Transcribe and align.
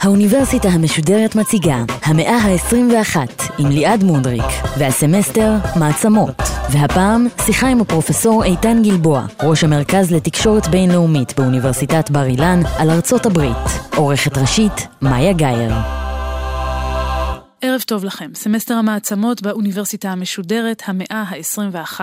האוניברסיטה 0.00 0.68
המשודרת 0.68 1.36
מציגה 1.36 1.84
המאה 2.04 2.36
ה-21 2.36 3.16
עם 3.58 3.68
ליעד 3.68 4.04
מודריק 4.04 4.44
והסמסטר 4.78 5.52
מעצמות. 5.76 6.42
והפעם 6.70 7.26
שיחה 7.40 7.68
עם 7.68 7.80
הפרופסור 7.80 8.44
איתן 8.44 8.82
גלבוע 8.82 9.26
ראש 9.42 9.64
המרכז 9.64 10.10
לתקשורת 10.10 10.68
בינלאומית 10.68 11.40
באוניברסיטת 11.40 12.10
בר 12.10 12.24
אילן 12.24 12.60
על 12.78 12.90
ארצות 12.90 13.26
הברית. 13.26 13.96
עורכת 13.96 14.38
ראשית 14.38 14.86
מאיה 15.02 15.32
גאייר 15.32 15.99
ערב 17.62 17.80
טוב 17.80 18.04
לכם, 18.04 18.30
סמסטר 18.34 18.74
המעצמות 18.74 19.42
באוניברסיטה 19.42 20.10
המשודרת, 20.10 20.82
המאה 20.86 21.22
ה-21, 21.22 22.00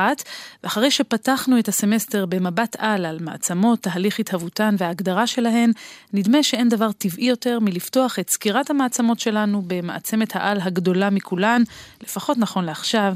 ואחרי 0.63 0.91
שפתחנו 0.91 1.59
את 1.59 1.67
הסמסטר 1.67 2.25
במבט 2.25 2.75
על 2.79 3.05
על 3.05 3.17
מעצמות, 3.21 3.79
תהליך 3.79 4.19
התהוותן 4.19 4.75
וההגדרה 4.77 5.27
שלהן, 5.27 5.71
נדמה 6.13 6.43
שאין 6.43 6.69
דבר 6.69 6.91
טבעי 6.91 7.25
יותר 7.25 7.59
מלפתוח 7.59 8.19
את 8.19 8.29
סקירת 8.29 8.69
המעצמות 8.69 9.19
שלנו 9.19 9.61
במעצמת 9.67 10.35
העל 10.35 10.61
הגדולה 10.61 11.09
מכולן, 11.09 11.63
לפחות 12.03 12.37
נכון 12.37 12.65
לעכשיו, 12.65 13.13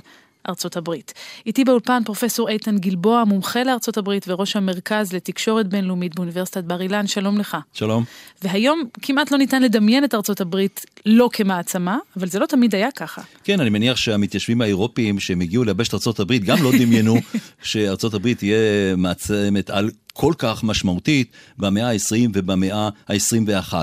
ארצות 0.50 0.78
הברית. 0.78 1.14
איתי 1.46 1.64
באולפן 1.64 2.04
פרופסור 2.06 2.50
איתן 2.50 2.78
גלבוע, 2.78 3.24
מומחה 3.24 3.64
לארצות 3.64 3.98
הברית 3.98 4.26
וראש 4.28 4.56
המרכז 4.56 5.14
לתקשורת 5.14 5.68
בינלאומית 5.68 6.16
באוניברסיטת 6.16 6.64
בר 6.64 6.82
אילן, 6.82 7.08
שלום 7.08 7.38
לך. 7.38 7.58
שלום. 7.74 8.04
והיום 8.42 8.84
כמעט 9.02 9.32
לא 9.32 9.38
ניתן 9.38 9.62
לדמיין 9.62 10.04
את 10.04 10.16
ארצות 10.16 10.42
הברית 10.42 10.86
לא 11.06 11.30
כמעצמה, 11.34 11.98
אבל 12.18 12.28
זה 12.28 12.40
לא 12.40 12.46
תמיד 12.46 12.76
היה 12.76 12.92
ככה. 12.92 13.22
כן, 13.44 13.60
אני 13.60 13.70
מניח 13.70 13.98
שהמתיישבים 13.98 14.62
האירופיים 14.62 15.20
שהם 15.20 15.42
הגיעו 15.42 15.64
לייבש 15.64 15.94
ארצות 15.94 16.20
הברית 16.20 16.44
גם 16.44 16.64
לא 16.64 16.72
דמיינו 16.80 17.16
שארצות 17.64 18.14
הברית 18.14 18.38
תהיה 18.38 18.96
מעצמת 18.98 19.70
על 19.70 19.90
כל 20.14 20.34
כך 20.38 20.64
משמעותית 20.64 21.32
במאה 21.58 21.90
ה-20 21.90 22.30
ובמאה 22.34 22.90
ה-21. 23.08 23.74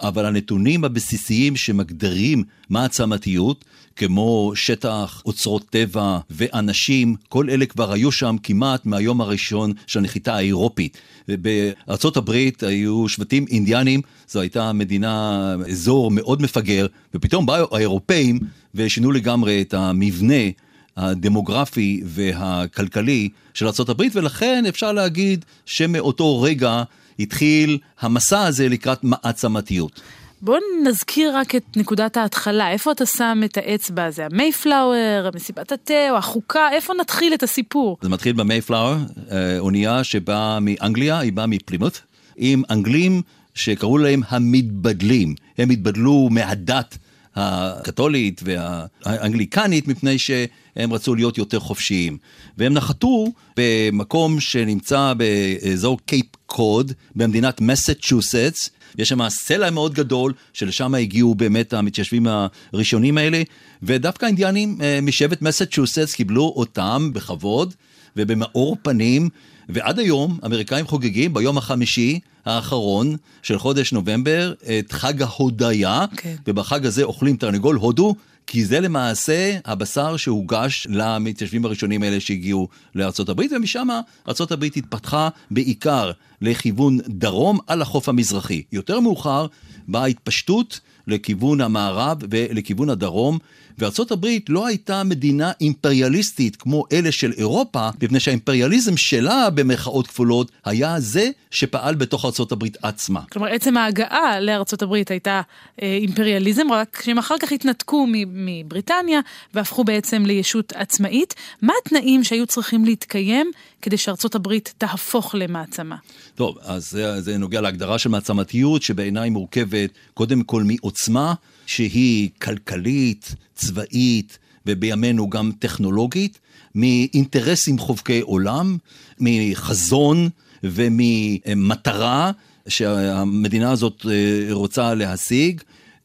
אבל 0.00 0.26
הנתונים 0.26 0.84
הבסיסיים 0.84 1.56
שמגדירים 1.56 2.44
מעצמתיות, 2.70 3.64
כמו 3.96 4.52
שטח, 4.54 5.22
אוצרות 5.26 5.70
טבע 5.70 6.18
ואנשים, 6.30 7.16
כל 7.28 7.50
אלה 7.50 7.66
כבר 7.66 7.92
היו 7.92 8.12
שם 8.12 8.36
כמעט 8.42 8.86
מהיום 8.86 9.20
הראשון 9.20 9.72
של 9.86 9.98
הנחיתה 9.98 10.36
האירופית. 10.36 10.98
בארצות 11.28 12.16
הברית 12.16 12.62
היו 12.62 13.08
שבטים 13.08 13.44
אינדיאנים, 13.50 14.00
זו 14.28 14.40
הייתה 14.40 14.72
מדינה, 14.72 15.54
אזור 15.70 16.10
מאוד 16.10 16.42
מפגר, 16.42 16.86
ופתאום 17.14 17.46
באו 17.46 17.76
האירופאים 17.76 18.38
ושינו 18.74 19.12
לגמרי 19.12 19.62
את 19.62 19.74
המבנה 19.74 20.50
הדמוגרפי 20.96 22.00
והכלכלי 22.04 23.28
של 23.54 23.66
ארה"ב, 23.66 24.02
ולכן 24.14 24.64
אפשר 24.68 24.92
להגיד 24.92 25.44
שמאותו 25.66 26.42
רגע 26.42 26.82
התחיל 27.18 27.78
המסע 28.00 28.42
הזה 28.42 28.68
לקראת 28.68 29.04
מעצמתיות. 29.04 30.00
בוא 30.42 30.58
נזכיר 30.84 31.36
רק 31.36 31.54
את 31.54 31.64
נקודת 31.76 32.16
ההתחלה, 32.16 32.70
איפה 32.70 32.92
אתה 32.92 33.06
שם 33.06 33.40
את 33.44 33.56
האצבע 33.56 34.04
הזה? 34.04 34.26
המייפלאואר, 34.26 35.30
מסיבת 35.34 35.72
התה 35.72 36.10
או 36.10 36.16
החוקה, 36.16 36.68
איפה 36.72 36.92
נתחיל 37.00 37.34
את 37.34 37.42
הסיפור? 37.42 37.96
זה 38.02 38.08
מתחיל 38.08 38.32
במייפלאואר, 38.32 38.96
אה, 39.30 39.58
אונייה 39.58 40.04
שבאה 40.04 40.60
מאנגליה, 40.60 41.18
היא 41.18 41.32
באה 41.32 41.46
מפלימות, 41.46 42.00
עם 42.36 42.62
אנגלים 42.70 43.22
שקראו 43.54 43.98
להם 43.98 44.22
המתבדלים. 44.28 45.34
הם 45.58 45.70
התבדלו 45.70 46.28
מהדת 46.30 46.98
הקתולית 47.36 48.40
והאנגליקנית 48.44 49.88
מפני 49.88 50.18
שהם 50.18 50.92
רצו 50.92 51.14
להיות 51.14 51.38
יותר 51.38 51.60
חופשיים. 51.60 52.18
והם 52.58 52.72
נחתו 52.72 53.26
במקום 53.56 54.40
שנמצא 54.40 55.12
באזור 55.16 55.98
קייפ 56.06 56.26
קוד 56.46 56.92
במדינת 57.16 57.60
מסצ'וסטס. 57.60 58.70
יש 58.98 59.08
שם 59.08 59.28
סלע 59.28 59.70
מאוד 59.70 59.94
גדול 59.94 60.32
שלשם 60.52 60.94
הגיעו 60.94 61.34
באמת 61.34 61.72
המתיישבים 61.72 62.26
הראשונים 62.72 63.18
האלה 63.18 63.42
ודווקא 63.82 64.24
האינדיאנים 64.24 64.78
אה, 64.82 64.98
משבט 65.02 65.42
מסצ'וסטס 65.42 66.14
קיבלו 66.14 66.52
אותם 66.56 67.10
בכבוד 67.12 67.74
ובמאור 68.16 68.76
פנים 68.82 69.28
ועד 69.68 69.98
היום 69.98 70.38
אמריקאים 70.44 70.86
חוגגים 70.86 71.34
ביום 71.34 71.58
החמישי 71.58 72.20
האחרון 72.46 73.16
של 73.42 73.58
חודש 73.58 73.92
נובמבר 73.92 74.52
את 74.78 74.92
חג 74.92 75.22
ההודיה, 75.22 76.04
okay. 76.12 76.16
כן. 76.16 76.34
ובחג 76.46 76.86
הזה 76.86 77.02
אוכלים 77.02 77.36
תרנגול 77.36 77.76
הודו, 77.76 78.14
כי 78.46 78.64
זה 78.64 78.80
למעשה 78.80 79.58
הבשר 79.64 80.16
שהוגש 80.16 80.86
למתיישבים 80.90 81.64
הראשונים 81.64 82.02
האלה 82.02 82.20
שהגיעו 82.20 82.68
לארצות 82.94 83.28
הברית, 83.28 83.52
ומשם 83.52 83.88
ארצות 84.28 84.52
הברית 84.52 84.76
התפתחה 84.76 85.28
בעיקר 85.50 86.10
לכיוון 86.40 86.98
דרום 87.08 87.58
על 87.66 87.82
החוף 87.82 88.08
המזרחי. 88.08 88.62
יותר 88.72 89.00
מאוחר 89.00 89.46
באה 89.88 90.06
התפשטות 90.06 90.80
לכיוון 91.06 91.60
המערב 91.60 92.18
ולכיוון 92.30 92.90
הדרום, 92.90 93.38
וארצות 93.78 94.10
הברית 94.10 94.50
לא 94.50 94.66
הייתה 94.66 95.04
מדינה 95.04 95.52
אימפריאליסטית 95.60 96.56
כמו 96.56 96.84
אלה 96.92 97.12
של 97.12 97.32
אירופה, 97.36 97.88
מפני 98.02 98.20
שהאימפריאליזם 98.20 98.96
שלה, 98.96 99.50
במרכאות 99.50 100.06
כפולות, 100.06 100.50
היה 100.64 101.00
זה 101.00 101.30
שפעל 101.50 101.94
בתוך 101.94 102.24
ארצות 102.24 102.52
הברית 102.52 102.76
עצמה. 102.82 103.20
כלומר, 103.32 103.48
עצם 103.48 103.76
ההגעה 103.76 104.40
לארצות 104.40 104.82
הברית 104.82 105.10
הייתה 105.10 105.40
אה, 105.82 105.96
אימפריאליזם, 106.00 106.72
רק 106.72 107.02
שהם 107.04 107.18
אחר 107.18 107.34
כך 107.40 107.52
התנתקו 107.52 108.06
מבריטניה 108.26 109.20
והפכו 109.54 109.84
בעצם 109.84 110.26
לישות 110.26 110.72
עצמאית. 110.76 111.34
מה 111.62 111.72
התנאים 111.82 112.24
שהיו 112.24 112.46
צריכים 112.46 112.84
להתקיים 112.84 113.50
כדי 113.86 113.96
שארצות 113.96 114.34
הברית 114.34 114.74
תהפוך 114.78 115.34
למעצמה? 115.34 115.96
טוב, 116.34 116.58
אז 116.62 116.90
זה, 116.90 117.20
זה 117.20 117.38
נוגע 117.38 117.60
להגדרה 117.60 117.98
של 117.98 118.08
מעצמתיות, 118.08 118.82
שבעיניי 118.82 119.30
מורכבת 119.30 119.90
קודם 120.14 120.42
כל 120.42 120.62
מעוצמה. 120.62 121.34
שהיא 121.66 122.30
כלכלית, 122.42 123.34
צבאית 123.54 124.38
ובימינו 124.66 125.30
גם 125.30 125.50
טכנולוגית, 125.58 126.38
מאינטרסים 126.74 127.78
חובקי 127.78 128.20
עולם, 128.20 128.76
מחזון 129.20 130.28
וממטרה 130.62 132.30
שהמדינה 132.68 133.70
הזאת 133.70 134.06
אה, 134.10 134.52
רוצה 134.52 134.94
להשיג, 134.94 135.60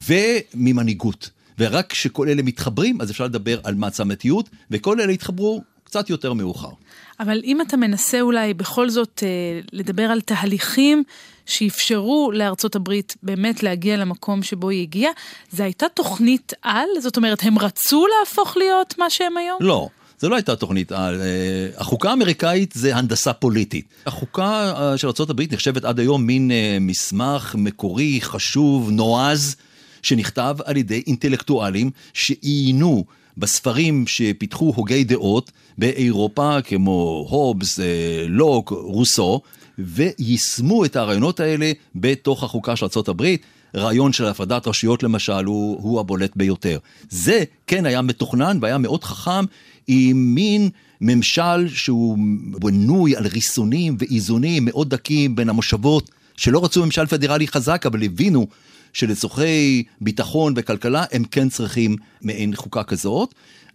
וממנהיגות. 0.07 1.29
ורק 1.59 1.91
כשכל 1.91 2.29
אלה 2.29 2.43
מתחברים, 2.43 3.01
אז 3.01 3.11
אפשר 3.11 3.25
לדבר 3.25 3.59
על 3.63 3.75
מעצמתיות, 3.75 4.49
וכל 4.71 5.01
אלה 5.01 5.11
יתחברו 5.11 5.63
קצת 5.91 6.09
יותר 6.09 6.33
מאוחר. 6.33 6.69
אבל 7.19 7.41
אם 7.43 7.61
אתה 7.61 7.77
מנסה 7.77 8.21
אולי 8.21 8.53
בכל 8.53 8.89
זאת 8.89 9.23
אה, 9.25 9.59
לדבר 9.71 10.03
על 10.03 10.21
תהליכים 10.21 11.03
שאפשרו 11.45 12.31
לארצות 12.33 12.75
הברית 12.75 13.15
באמת 13.23 13.63
להגיע 13.63 13.97
למקום 13.97 14.43
שבו 14.43 14.69
היא 14.69 14.81
הגיעה, 14.81 15.11
זו 15.51 15.63
הייתה 15.63 15.85
תוכנית 15.93 16.53
על? 16.61 16.87
זאת 16.99 17.17
אומרת, 17.17 17.39
הם 17.43 17.59
רצו 17.59 18.05
להפוך 18.07 18.57
להיות 18.57 18.97
מה 18.97 19.09
שהם 19.09 19.37
היום? 19.37 19.57
לא. 19.61 19.89
זה 20.19 20.29
לא 20.29 20.35
הייתה 20.35 20.55
תוכנית 20.55 20.91
על. 20.91 21.21
אה, 21.21 21.27
החוקה 21.77 22.09
האמריקאית 22.09 22.71
זה 22.75 22.95
הנדסה 22.95 23.33
פוליטית. 23.33 23.85
החוקה 24.05 24.73
אה, 24.77 24.97
של 24.97 25.07
ארה"ב 25.07 25.41
נחשבת 25.53 25.85
עד 25.85 25.99
היום 25.99 26.25
מין 26.25 26.51
אה, 26.51 26.77
מסמך 26.81 27.55
מקורי, 27.57 28.19
חשוב, 28.21 28.89
נועז, 28.91 29.55
שנכתב 30.01 30.55
על 30.65 30.77
ידי 30.77 31.03
אינטלקטואלים 31.07 31.91
שעיינו 32.13 33.05
בספרים 33.37 34.07
שפיתחו 34.07 34.73
הוגי 34.75 35.03
דעות 35.03 35.51
באירופה, 35.77 36.61
כמו 36.61 37.25
הובס, 37.29 37.79
לוק, 38.27 38.71
רוסו, 38.71 39.41
ויישמו 39.77 40.85
את 40.85 40.95
הרעיונות 40.95 41.39
האלה 41.39 41.71
בתוך 41.95 42.43
החוקה 42.43 42.75
של 42.75 42.85
ארה"ב. 42.95 43.35
רעיון 43.75 44.13
של 44.13 44.25
הפרדת 44.25 44.67
רשויות 44.67 45.03
למשל 45.03 45.45
הוא, 45.45 45.77
הוא 45.81 45.99
הבולט 45.99 46.31
ביותר. 46.35 46.77
זה 47.09 47.43
כן 47.67 47.85
היה 47.85 48.01
מתוכנן 48.01 48.57
והיה 48.61 48.77
מאוד 48.77 49.03
חכם 49.03 49.45
עם 49.87 50.35
מין 50.35 50.69
ממשל 51.01 51.67
שהוא 51.67 52.17
בנוי 52.59 53.15
על 53.15 53.27
ריסונים 53.27 53.95
ואיזונים 53.99 54.65
מאוד 54.65 54.89
דקים 54.89 55.35
בין 55.35 55.49
המושבות 55.49 56.11
שלא 56.37 56.63
רצו 56.63 56.85
ממשל 56.85 57.05
פדרלי 57.05 57.47
חזק 57.47 57.85
אבל 57.85 58.03
הבינו 58.03 58.47
שלצורכי 58.93 59.83
ביטחון 60.01 60.53
וכלכלה 60.55 61.05
הם 61.11 61.23
כן 61.23 61.49
צריכים 61.49 61.95
מעין 62.21 62.55
חוקה 62.55 62.83
כזאת. 62.83 63.33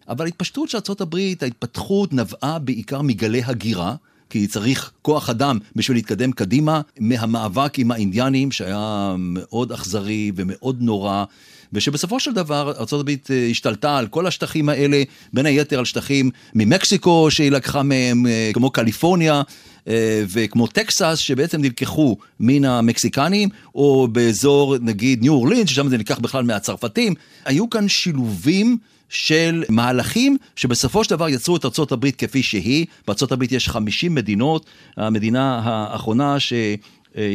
אבל 0.09 0.25
ההתפשטות 0.25 0.69
של 0.69 0.79
ארה"ב, 0.89 1.17
ההתפתחות 1.41 2.13
נבעה 2.13 2.59
בעיקר 2.59 3.03
מגלי 3.03 3.43
הגירה. 3.45 3.95
כי 4.31 4.47
צריך 4.47 4.93
כוח 5.03 5.31
אדם 5.31 5.59
בשביל 5.77 5.97
להתקדם 5.97 6.33
קדימה, 6.33 6.81
מהמאבק 7.01 7.79
עם 7.79 7.91
האינדיאנים, 7.91 8.53
שהיה 8.53 9.15
מאוד 9.19 9.73
אכזרי 9.73 10.33
ומאוד 10.37 10.83
נורא. 10.83 11.25
ושבסופו 11.73 12.21
של 12.21 12.33
דבר 12.33 12.73
ארה"ב 12.79 13.11
אה, 13.31 13.47
השתלטה 13.51 13.99
על 13.99 14.07
כל 14.07 14.27
השטחים 14.27 14.69
האלה, 14.69 15.03
בין 15.33 15.47
היתר 15.47 15.79
על 15.79 15.85
שטחים 15.85 16.31
ממקסיקו 16.55 17.31
שהיא 17.31 17.51
לקחה 17.51 17.83
מהם, 17.83 18.27
אה, 18.27 18.51
כמו 18.55 18.71
קליפורניה. 18.71 19.43
אה, 19.89 20.23
וכמו 20.29 20.67
טקסס, 20.67 21.19
שבעצם 21.19 21.61
נלקחו 21.61 22.17
מן 22.41 22.65
המקסיקנים, 22.65 23.49
או 23.75 24.09
באזור 24.13 24.77
נגיד 24.81 25.23
ניו 25.23 25.33
אורלין, 25.33 25.67
ששם 25.67 25.89
זה 25.89 25.97
נלקח 25.97 26.19
בכלל 26.19 26.45
מהצרפתים, 26.45 27.15
היו 27.45 27.71
כאן 27.71 27.89
שילובים 27.89 28.79
של 29.09 29.65
מהלכים 29.69 30.37
שבסופו 30.57 31.05
של 31.05 31.11
דבר 31.11 31.29
יצרו 31.29 31.57
את 31.57 31.65
ארצות 31.65 31.93
הברית 31.93 32.17
כפי 32.17 32.43
שהיא. 32.43 32.87
בארצות 33.07 33.33
הברית 33.33 33.53
יש 33.53 33.69
50 33.69 34.15
מדינות, 34.15 34.67
המדינה 34.97 35.61
האחרונה 35.65 36.41
ש... 36.41 36.53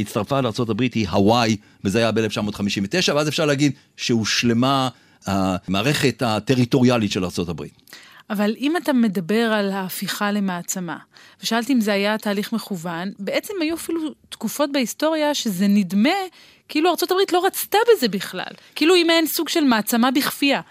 הצטרפה 0.01 0.41
לארה"ב 0.41 0.81
היא 0.81 1.07
הוואי, 1.09 1.57
וזה 1.83 1.99
היה 1.99 2.11
ב-1959, 2.11 3.13
ואז 3.15 3.27
אפשר 3.27 3.45
להגיד 3.45 3.71
שהושלמה 3.97 4.89
המערכת 5.25 6.21
הטריטוריאלית 6.25 7.11
של 7.11 7.25
ארה"ב. 7.25 7.63
אבל 8.31 8.55
אם 8.59 8.77
אתה 8.77 8.93
מדבר 8.93 9.53
על 9.53 9.71
ההפיכה 9.71 10.31
למעצמה, 10.31 10.97
ושאלתי 11.43 11.73
אם 11.73 11.81
זה 11.81 11.93
היה 11.93 12.17
תהליך 12.17 12.53
מכוון, 12.53 13.11
בעצם 13.19 13.53
היו 13.61 13.75
אפילו 13.75 14.01
תקופות 14.29 14.71
בהיסטוריה 14.71 15.33
שזה 15.33 15.67
נדמה 15.67 16.09
כאילו 16.69 16.89
ארה"ב 16.89 17.33
לא 17.33 17.45
רצתה 17.45 17.77
בזה 17.91 18.07
בכלל. 18.07 18.53
כאילו 18.75 18.95
היא 18.95 19.05
מעין 19.05 19.27
סוג 19.27 19.49
של 19.49 19.63
מעצמה 19.63 20.11
בכפייה. 20.11 20.61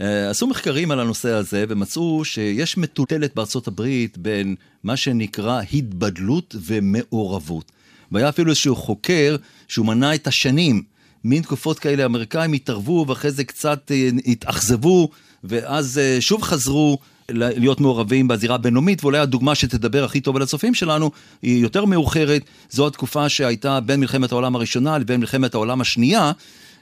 אה, 0.00 0.30
עשו 0.30 0.46
מחקרים 0.46 0.90
על 0.90 1.00
הנושא 1.00 1.28
הזה 1.28 1.64
ומצאו 1.68 2.24
שיש 2.24 2.76
מטוטלת 2.76 3.34
בארצות 3.34 3.68
הברית 3.68 4.18
בין 4.18 4.54
מה 4.84 4.96
שנקרא 4.96 5.60
התבדלות 5.72 6.56
ומעורבות. 6.66 7.72
והיה 8.12 8.28
אפילו 8.28 8.50
איזשהו 8.50 8.76
חוקר 8.76 9.36
שהוא 9.68 9.86
מנה 9.86 10.14
את 10.14 10.26
השנים. 10.26 10.82
מין 11.24 11.42
תקופות 11.42 11.78
כאלה 11.78 12.02
האמריקאים 12.02 12.52
התערבו 12.52 13.04
ואחרי 13.08 13.30
זה 13.30 13.44
קצת 13.44 13.90
אה, 13.90 14.08
התאכזבו 14.26 15.08
ואז 15.44 15.98
אה, 15.98 16.16
שוב 16.20 16.42
חזרו 16.42 16.98
להיות 17.32 17.80
מעורבים 17.80 18.28
בזירה 18.28 18.54
הבינלאומית, 18.54 19.04
ואולי 19.04 19.18
הדוגמה 19.18 19.54
שתדבר 19.54 20.04
הכי 20.04 20.20
טוב 20.20 20.36
על 20.36 20.42
הצופים 20.42 20.74
שלנו 20.74 21.10
היא 21.42 21.62
יותר 21.62 21.84
מאוחרת, 21.84 22.42
זו 22.70 22.86
התקופה 22.86 23.28
שהייתה 23.28 23.80
בין 23.80 24.00
מלחמת 24.00 24.32
העולם 24.32 24.56
הראשונה 24.56 24.98
לבין 24.98 25.20
מלחמת 25.20 25.54
העולם 25.54 25.80
השנייה. 25.80 26.32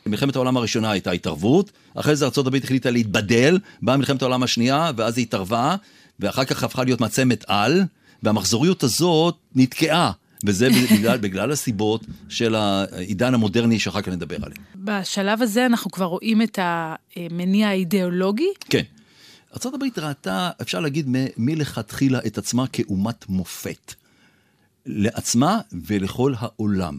במלחמת 0.06 0.36
העולם 0.36 0.56
הראשונה 0.56 0.90
הייתה 0.90 1.10
התערבות, 1.10 1.70
אחרי 1.94 2.16
זה 2.16 2.24
ארה"ב 2.26 2.54
החליטה 2.54 2.90
להתבדל, 2.90 3.58
באה 3.82 3.96
מלחמת 3.96 4.22
העולם 4.22 4.42
השנייה, 4.42 4.90
ואז 4.96 5.18
היא 5.18 5.22
התערבה, 5.22 5.76
ואחר 6.20 6.44
כך 6.44 6.64
הפכה 6.64 6.84
להיות 6.84 7.00
מעצמת 7.00 7.44
על, 7.48 7.82
והמחזוריות 8.22 8.82
הזאת 8.82 9.34
נתקעה. 9.54 10.12
וזה 10.46 10.68
בגלל, 10.92 11.18
בגלל 11.18 11.52
הסיבות 11.52 12.04
של 12.28 12.54
העידן 12.54 13.34
המודרני 13.34 13.78
שאחר 13.78 14.02
כך 14.02 14.08
נדבר 14.08 14.36
עליהם. 14.36 14.62
בשלב 14.76 15.42
הזה 15.42 15.66
אנחנו 15.66 15.90
כבר 15.90 16.04
רואים 16.04 16.42
את 16.42 16.58
המניע 16.62 17.68
האידיאולוגי? 17.68 18.48
כן. 18.70 18.82
ארה"ב 19.66 20.00
ראתה, 20.00 20.50
אפשר 20.62 20.80
להגיד, 20.80 21.06
מלכתחילה 21.36 22.18
את 22.26 22.38
עצמה 22.38 22.66
כאומת 22.66 23.28
מופת. 23.28 23.94
לעצמה 24.86 25.60
ולכל 25.86 26.34
העולם. 26.38 26.98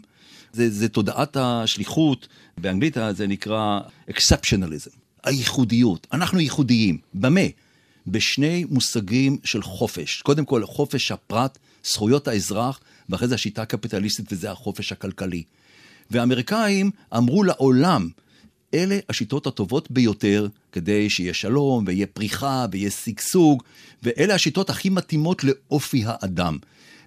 זה, 0.54 0.70
זה 0.70 0.90
תודעת 0.90 1.38
השליחות, 1.38 2.28
באנגלית 2.58 2.98
זה 3.12 3.28
נקרא 3.28 3.80
exceptionalism, 4.10 4.90
הייחודיות. 5.24 6.08
אנחנו 6.14 6.40
ייחודיים. 6.40 6.98
במה? 7.14 7.42
בשני 8.08 8.66
מושגים 8.70 9.38
של 9.44 9.62
חופש. 9.62 10.22
קודם 10.22 10.46
כל, 10.46 10.66
חופש 10.66 11.12
הפרט, 11.12 11.58
זכויות 11.84 12.28
האזרח, 12.28 12.80
ואחרי 13.10 13.28
זה 13.28 13.36
השיטה 13.36 13.62
הקפיטליסטית 13.62 14.34
וזה 14.34 14.52
החופש 14.52 14.92
הכלכלי. 14.92 15.44
והאמריקאים 16.12 16.92
אמרו 17.18 17.44
לעולם, 17.44 18.10
אלה 18.74 19.00
השיטות 19.10 19.48
הטובות 19.48 19.92
ביותר 19.92 20.48
כדי 20.72 21.10
שיהיה 21.10 21.34
שלום 21.34 21.84
ויהיה 21.88 22.08
פריחה 22.08 22.66
ויהיה 22.72 22.92
שגשוג, 22.92 23.64
ואלה 24.04 24.36
השיטות 24.36 24.70
הכי 24.70 24.90
מתאימות 24.90 25.44
לאופי 25.44 26.04
האדם. 26.06 26.58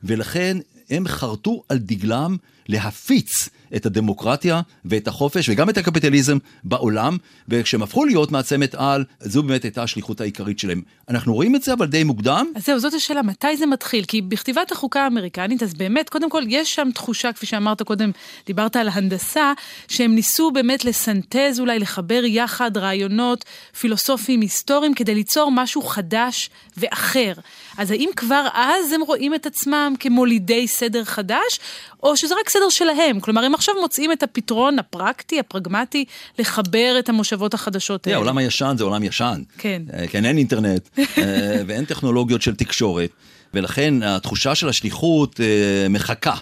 ולכן 0.04 0.56
הם 0.90 1.08
חרטו 1.08 1.62
על 1.68 1.78
דגלם 1.78 2.36
להפיץ 2.68 3.48
את 3.76 3.86
הדמוקרטיה 3.86 4.60
ואת 4.84 5.08
החופש 5.08 5.48
וגם 5.48 5.70
את 5.70 5.78
הקפיטליזם 5.78 6.38
בעולם, 6.64 7.16
וכשהם 7.48 7.82
הפכו 7.82 8.04
להיות 8.04 8.32
מעצמת 8.32 8.74
על, 8.74 9.04
זו 9.20 9.42
באמת 9.42 9.62
הייתה 9.62 9.82
השליחות 9.82 10.20
העיקרית 10.20 10.58
שלהם. 10.58 10.82
אנחנו 11.08 11.34
רואים 11.34 11.56
את 11.56 11.62
זה 11.62 11.72
אבל 11.72 11.86
די 11.86 12.04
מוקדם. 12.04 12.46
אז 12.56 12.66
זהו, 12.66 12.78
זאת 12.78 12.94
השאלה, 12.94 13.22
מתי 13.22 13.56
זה 13.56 13.66
מתחיל? 13.66 14.04
כי 14.04 14.22
בכתיבת 14.22 14.72
החוקה 14.72 15.04
האמריקנית, 15.04 15.62
אז 15.62 15.74
באמת, 15.74 16.08
קודם 16.08 16.30
כל, 16.30 16.42
יש 16.48 16.74
שם 16.74 16.88
תחושה, 16.94 17.32
כפי 17.32 17.46
שאמרת 17.46 17.82
קודם, 17.82 18.10
דיברת 18.46 18.76
על 18.76 18.88
הנדסה, 18.88 19.52
שהם 19.88 20.14
ניסו 20.14 20.50
באמת 20.50 20.84
לסנטז, 20.84 21.60
אולי 21.60 21.78
לחבר 21.78 22.22
יחד 22.24 22.76
רעיונות 22.76 23.44
פילוסופיים 23.80 24.40
היסטוריים 24.40 24.94
כדי 24.94 25.14
ליצור 25.14 25.50
משהו 25.52 25.82
חדש 25.82 26.50
ואחר. 26.76 27.32
אז 27.78 27.90
האם 27.90 28.10
כבר 28.16 28.46
אז 28.54 28.92
הם 28.92 29.00
רואים 29.00 29.34
את 29.34 29.46
עצמם 29.46 29.94
כמולידי 30.00 30.68
סדר 30.68 31.04
חדש, 31.04 31.58
או 32.02 32.16
שזה 32.16 32.34
רק 32.40 32.48
סדר 32.48 32.68
שלהם? 32.70 33.20
כלומר, 33.20 33.44
הם 33.44 33.54
עכשיו 33.54 33.74
מוצאים 33.80 34.12
את 34.12 34.22
הפתרון 34.22 34.78
הפרקטי, 34.78 35.38
הפרגמטי, 35.38 36.04
לחבר 36.38 36.96
את 36.98 37.08
המושבות 37.08 37.54
החדשות 37.54 38.06
האלה. 38.06 38.16
העולם 38.16 38.38
הישן 38.38 38.74
זה 38.78 38.84
עולם 38.84 39.04
ישן. 39.04 39.42
כן. 39.58 39.82
אה, 39.94 40.06
כן, 40.06 40.24
אין 40.24 40.38
אינטרנט, 40.38 40.88
אה, 40.98 41.04
ואין 41.66 41.84
טכנולוגיות 41.84 42.42
של 42.42 42.54
תקשורת, 42.54 43.10
ולכן 43.54 44.02
התחושה 44.02 44.54
של 44.54 44.68
השליחות 44.68 45.40
אה, 45.40 45.88
מחכה. 45.88 46.36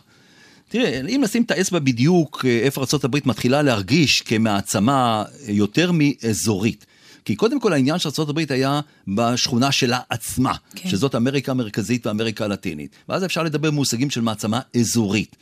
תראה, 0.68 1.00
אם 1.08 1.20
נשים 1.24 1.42
את 1.42 1.50
האצבע 1.50 1.78
בדיוק 1.78 2.44
איפה 2.44 2.80
ארה"ב 2.80 3.18
מתחילה 3.24 3.62
להרגיש 3.62 4.20
כמעצמה 4.20 5.24
יותר 5.48 5.90
מאזורית. 5.92 6.86
כי 7.30 7.36
קודם 7.36 7.60
כל 7.60 7.72
העניין 7.72 7.98
של 7.98 8.08
ארה"ב 8.18 8.38
היה 8.48 8.80
בשכונה 9.08 9.72
שלה 9.72 9.98
עצמה, 10.08 10.52
כן. 10.74 10.88
שזאת 10.88 11.14
אמריקה 11.14 11.52
המרכזית 11.52 12.06
ואמריקה 12.06 12.44
הלטינית. 12.44 12.96
ואז 13.08 13.24
אפשר 13.24 13.42
לדבר 13.42 13.70
במושגים 13.70 14.10
של 14.10 14.20
מעצמה 14.20 14.60
אזורית. 14.76 15.36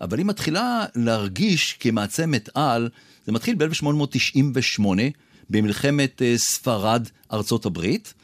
אבל 0.00 0.18
היא 0.18 0.26
מתחילה 0.26 0.84
להרגיש 0.94 1.76
כמעצמת 1.80 2.48
על, 2.54 2.88
זה 3.26 3.32
מתחיל 3.32 3.54
ב-1898, 3.54 4.84
במלחמת 5.50 6.22
אה, 6.22 6.34
ספרד 6.36 7.08
ארצות 7.32 7.66
הברית, 7.66 8.14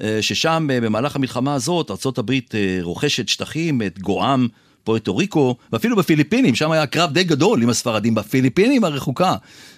אה, 0.00 0.18
ששם 0.20 0.68
אה, 0.72 0.80
במהלך 0.80 1.16
המלחמה 1.16 1.54
הזאת 1.54 1.90
ארצות 1.90 2.18
הברית 2.18 2.54
רוכשת 2.82 3.28
שטחים, 3.28 3.82
את 3.82 3.98
גואם, 3.98 4.48
פוארטו 4.88 5.16
ריקו, 5.16 5.56
ואפילו 5.72 5.96
בפיליפינים, 5.96 6.54
שם 6.54 6.70
היה 6.70 6.86
קרב 6.86 7.12
די 7.12 7.24
גדול 7.24 7.62
עם 7.62 7.68
הספרדים, 7.68 8.14
בפיליפינים 8.14 8.84
הרחוקה. 8.84 9.34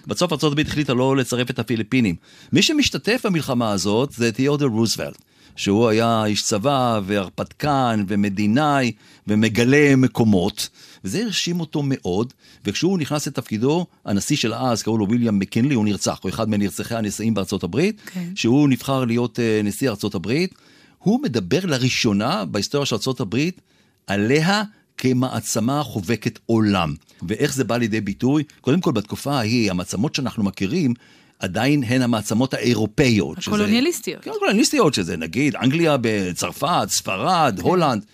בסוף 0.07 0.43
הברית 0.43 0.67
החליטה 0.67 0.93
לא 0.93 1.17
לצרף 1.17 1.49
את 1.49 1.59
הפיליפינים. 1.59 2.15
מי 2.53 2.61
שמשתתף 2.61 3.25
במלחמה 3.25 3.71
הזאת 3.71 4.11
זה 4.11 4.31
תיאודור 4.31 4.69
רוזוולט. 4.69 5.17
שהוא 5.55 5.87
היה 5.87 6.25
איש 6.25 6.43
צבא 6.43 6.99
והרפתקן 7.05 8.03
ומדינאי 8.07 8.91
ומגלה 9.27 9.95
מקומות, 9.95 10.69
וזה 11.03 11.23
הרשים 11.23 11.59
אותו 11.59 11.81
מאוד, 11.83 12.33
וכשהוא 12.65 12.99
נכנס 12.99 13.27
לתפקידו, 13.27 13.85
הנשיא 14.05 14.35
של 14.35 14.53
אז, 14.53 14.83
קראו 14.83 14.97
לו 14.97 15.09
ויליאם 15.09 15.39
מקינלי, 15.39 15.75
הוא 15.75 15.85
נרצח, 15.85 16.19
הוא 16.21 16.29
אחד 16.29 16.49
מנרצחי 16.49 16.95
הנשיאים 16.95 17.33
בארצות 17.33 17.63
הברית, 17.63 18.01
okay. 18.05 18.11
כן. 18.11 18.29
שהוא 18.35 18.69
נבחר 18.69 19.05
להיות 19.05 19.39
uh, 19.39 19.65
נשיא 19.65 19.89
ארצות 19.89 20.15
הברית, 20.15 20.55
הוא 20.97 21.21
מדבר 21.23 21.59
לראשונה 21.63 22.45
בהיסטוריה 22.45 22.85
של 22.85 22.95
ארצות 22.95 23.19
הברית 23.19 23.61
עליה 24.07 24.63
כמעצמה 25.01 25.83
חובקת 25.83 26.39
עולם. 26.45 26.95
ואיך 27.27 27.53
זה 27.53 27.63
בא 27.63 27.77
לידי 27.77 28.01
ביטוי? 28.01 28.43
קודם 28.61 28.81
כל, 28.81 28.91
בתקופה 28.91 29.33
ההיא, 29.33 29.71
המעצמות 29.71 30.15
שאנחנו 30.15 30.43
מכירים, 30.43 30.93
עדיין 31.39 31.83
הן 31.83 32.01
המעצמות 32.01 32.53
האירופאיות. 32.53 33.37
הקולוניאליסטיות. 33.37 34.23
כן, 34.23 34.31
הקולוניאליסטיות, 34.31 34.93
שזה 34.93 35.17
נגיד 35.17 35.55
אנגליה 35.55 35.97
בצרפת, 36.01 36.87
ספרד, 36.89 37.53
כן. 37.57 37.63
הולנד. 37.63 38.05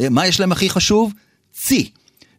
אה, 0.00 0.08
מה 0.08 0.26
יש 0.26 0.40
להם 0.40 0.52
הכי 0.52 0.70
חשוב? 0.70 1.12
צי. 1.52 1.90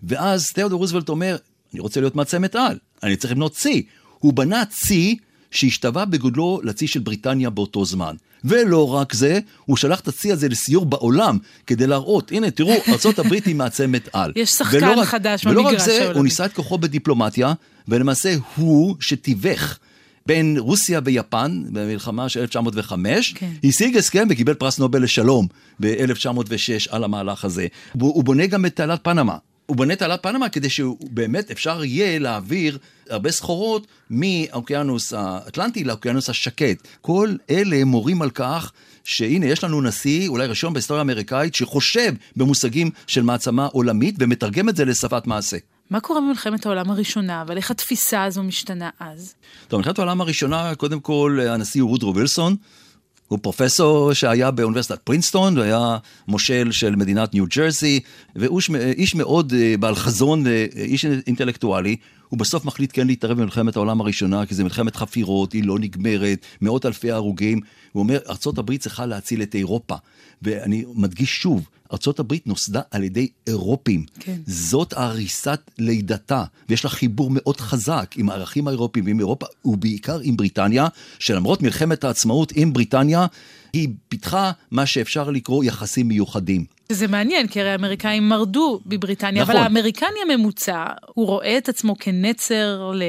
ואז 0.03 0.45
תיאודור 0.53 0.79
רוזוולט 0.79 1.10
אומר, 1.10 1.38
אני 1.74 1.79
רוצה 1.79 2.00
להיות 2.00 2.15
מעצמת 2.15 2.55
על, 2.55 2.77
אני 3.03 3.15
צריך 3.15 3.31
לבנות 3.33 3.53
צי. 3.53 3.86
הוא 4.19 4.33
בנה 4.33 4.65
צי 4.65 5.17
שהשתווה 5.53 6.05
בגודלו 6.05 6.60
לצי 6.63 6.88
של 6.88 7.00
בריטניה 7.00 7.50
באותו 7.50 7.86
זמן. 7.86 8.15
ולא 8.45 8.93
רק 8.93 9.13
זה, 9.13 9.39
הוא 9.65 9.77
שלח 9.77 10.00
את 10.00 10.07
הצי 10.07 10.31
הזה 10.31 10.50
לסיור 10.50 10.86
בעולם 10.86 11.38
כדי 11.67 11.88
להראות, 11.88 12.31
הנה 12.31 12.51
תראו, 12.51 12.74
ארה"ב 12.88 13.33
היא 13.45 13.55
מעצמת 13.55 14.10
על. 14.13 14.31
יש 14.36 14.50
שחקן 14.50 15.00
רק, 15.00 15.07
חדש 15.07 15.45
במגרש 15.45 15.63
העולמי. 15.65 15.69
ולא 15.69 15.77
רק 15.77 15.86
זה, 15.86 16.12
הוא 16.13 16.24
ניסה 16.24 16.45
את 16.45 16.53
כוחו 16.53 16.77
בדיפלומטיה, 16.77 17.53
ולמעשה 17.88 18.36
הוא 18.55 18.95
שתיווך. 19.00 19.79
בין 20.25 20.57
רוסיה 20.57 21.00
ויפן 21.03 21.63
במלחמה 21.69 22.29
של 22.29 22.39
1905, 22.39 23.33
כן. 23.33 23.50
השיג 23.63 23.98
הסכם 23.98 24.27
וקיבל 24.29 24.53
פרס 24.53 24.79
נובל 24.79 25.03
לשלום 25.03 25.48
ב-1906 25.79 26.88
על 26.89 27.03
המהלך 27.03 27.45
הזה. 27.45 27.67
הוא 28.00 28.24
בונה 28.24 28.45
גם 28.45 28.65
את 28.65 28.75
תעלת 28.75 29.00
פנמה. 29.03 29.38
הוא 29.65 29.77
בונה 29.77 29.96
תעלת 29.96 30.24
פנמה 30.24 30.50
כדי 30.50 30.70
שבאמת 30.70 31.51
אפשר 31.51 31.84
יהיה 31.84 32.20
להעביר 32.20 32.77
הרבה 33.10 33.32
סחורות 33.32 33.88
מהאוקיינוס 34.10 35.13
האטלנטי 35.13 35.84
לאוקיינוס 35.84 36.29
השקט. 36.29 36.88
כל 37.01 37.29
אלה 37.50 37.86
מורים 37.86 38.22
על 38.22 38.29
כך 38.29 38.72
שהנה, 39.03 39.46
יש 39.46 39.63
לנו 39.63 39.82
נשיא, 39.82 40.29
אולי 40.29 40.48
ראשון 40.48 40.74
בהיסטוריה 40.74 41.00
האמריקאית, 41.01 41.55
שחושב 41.55 42.13
במושגים 42.36 42.89
של 43.08 43.24
מעצמה 43.24 43.65
עולמית 43.65 44.15
ומתרגם 44.20 44.70
את 44.70 44.75
זה 44.75 44.86
לשפת 44.86 45.27
מעשה. 45.27 45.58
מה 45.89 46.00
קורה 46.00 46.22
במלחמת 46.22 46.65
העולם 46.65 46.91
הראשונה, 46.91 47.41
אבל 47.41 47.58
איך 47.58 47.72
התפיסה 47.72 48.24
הזו 48.24 48.43
משתנה 48.43 48.89
אז? 49.00 49.34
טוב, 49.67 49.77
במלחמת 49.77 50.00
העולם 50.00 50.22
הראשונה, 50.22 50.75
קודם 50.75 51.00
כל, 51.00 51.39
הנשיא 51.50 51.82
הוא 51.82 51.89
רודרו 51.89 52.15
וילסון. 52.15 52.55
הוא 53.33 53.39
פרופסור 53.41 54.13
שהיה 54.13 54.51
באוניברסיטת 54.51 54.99
פרינסטון, 54.99 55.57
והיה 55.57 55.97
מושל 56.27 56.71
של 56.71 56.95
מדינת 56.95 57.33
ניו 57.33 57.45
ג'רזי, 57.55 57.99
והוא 58.35 58.61
איש 58.97 59.15
מאוד 59.15 59.53
אה, 59.53 59.75
בעל 59.79 59.95
חזון 59.95 60.43
ואיש 60.45 61.05
אינטלקטואלי. 61.05 61.95
הוא 62.29 62.39
בסוף 62.39 62.65
מחליט 62.65 62.91
כן 62.93 63.07
להתערב 63.07 63.37
במלחמת 63.37 63.75
העולם 63.75 64.01
הראשונה, 64.01 64.45
כי 64.45 64.55
זו 64.55 64.63
מלחמת 64.63 64.95
חפירות, 64.95 65.53
היא 65.53 65.63
לא 65.63 65.79
נגמרת, 65.79 66.45
מאות 66.61 66.85
אלפי 66.85 67.11
הרוגים. 67.11 67.59
הוא 67.93 68.03
אומר, 68.03 68.19
ארה"ב 68.29 68.77
צריכה 68.77 69.05
להציל 69.05 69.41
את 69.41 69.55
אירופה. 69.55 69.95
ואני 70.41 70.85
מדגיש 70.95 71.41
שוב, 71.41 71.67
ארה"ב 71.91 72.33
נוסדה 72.45 72.81
על 72.91 73.03
ידי 73.03 73.27
אירופים. 73.47 74.05
כן. 74.19 74.38
זאת 74.47 74.93
הריסת 74.97 75.71
לידתה, 75.77 76.43
ויש 76.69 76.83
לה 76.83 76.89
חיבור 76.89 77.29
מאוד 77.33 77.57
חזק 77.57 78.15
עם 78.17 78.29
הערכים 78.29 78.67
האירופיים 78.67 79.05
ועם 79.05 79.19
אירופה, 79.19 79.45
ובעיקר 79.65 80.19
עם 80.23 80.38
בריטניה, 80.38 80.88
שלמרות 81.19 81.62
מלחמת 81.62 82.03
העצמאות 82.03 82.51
עם 82.55 82.73
בריטניה, 82.73 83.25
היא 83.73 83.89
פיתחה 84.09 84.51
מה 84.71 84.85
שאפשר 84.85 85.29
לקרוא 85.29 85.63
יחסים 85.63 86.07
מיוחדים. 86.07 86.65
זה 86.89 87.07
מעניין, 87.07 87.47
כי 87.47 87.62
הרי 87.62 87.69
האמריקאים 87.69 88.29
מרדו 88.29 88.79
בבריטניה, 88.85 89.41
נכון. 89.43 89.55
אבל 89.55 89.63
האמריקני 89.63 90.19
הממוצע, 90.25 90.85
הוא 91.13 91.27
רואה 91.27 91.57
את 91.57 91.69
עצמו 91.69 91.95
כנצר 92.00 92.91
ל... 92.95 93.03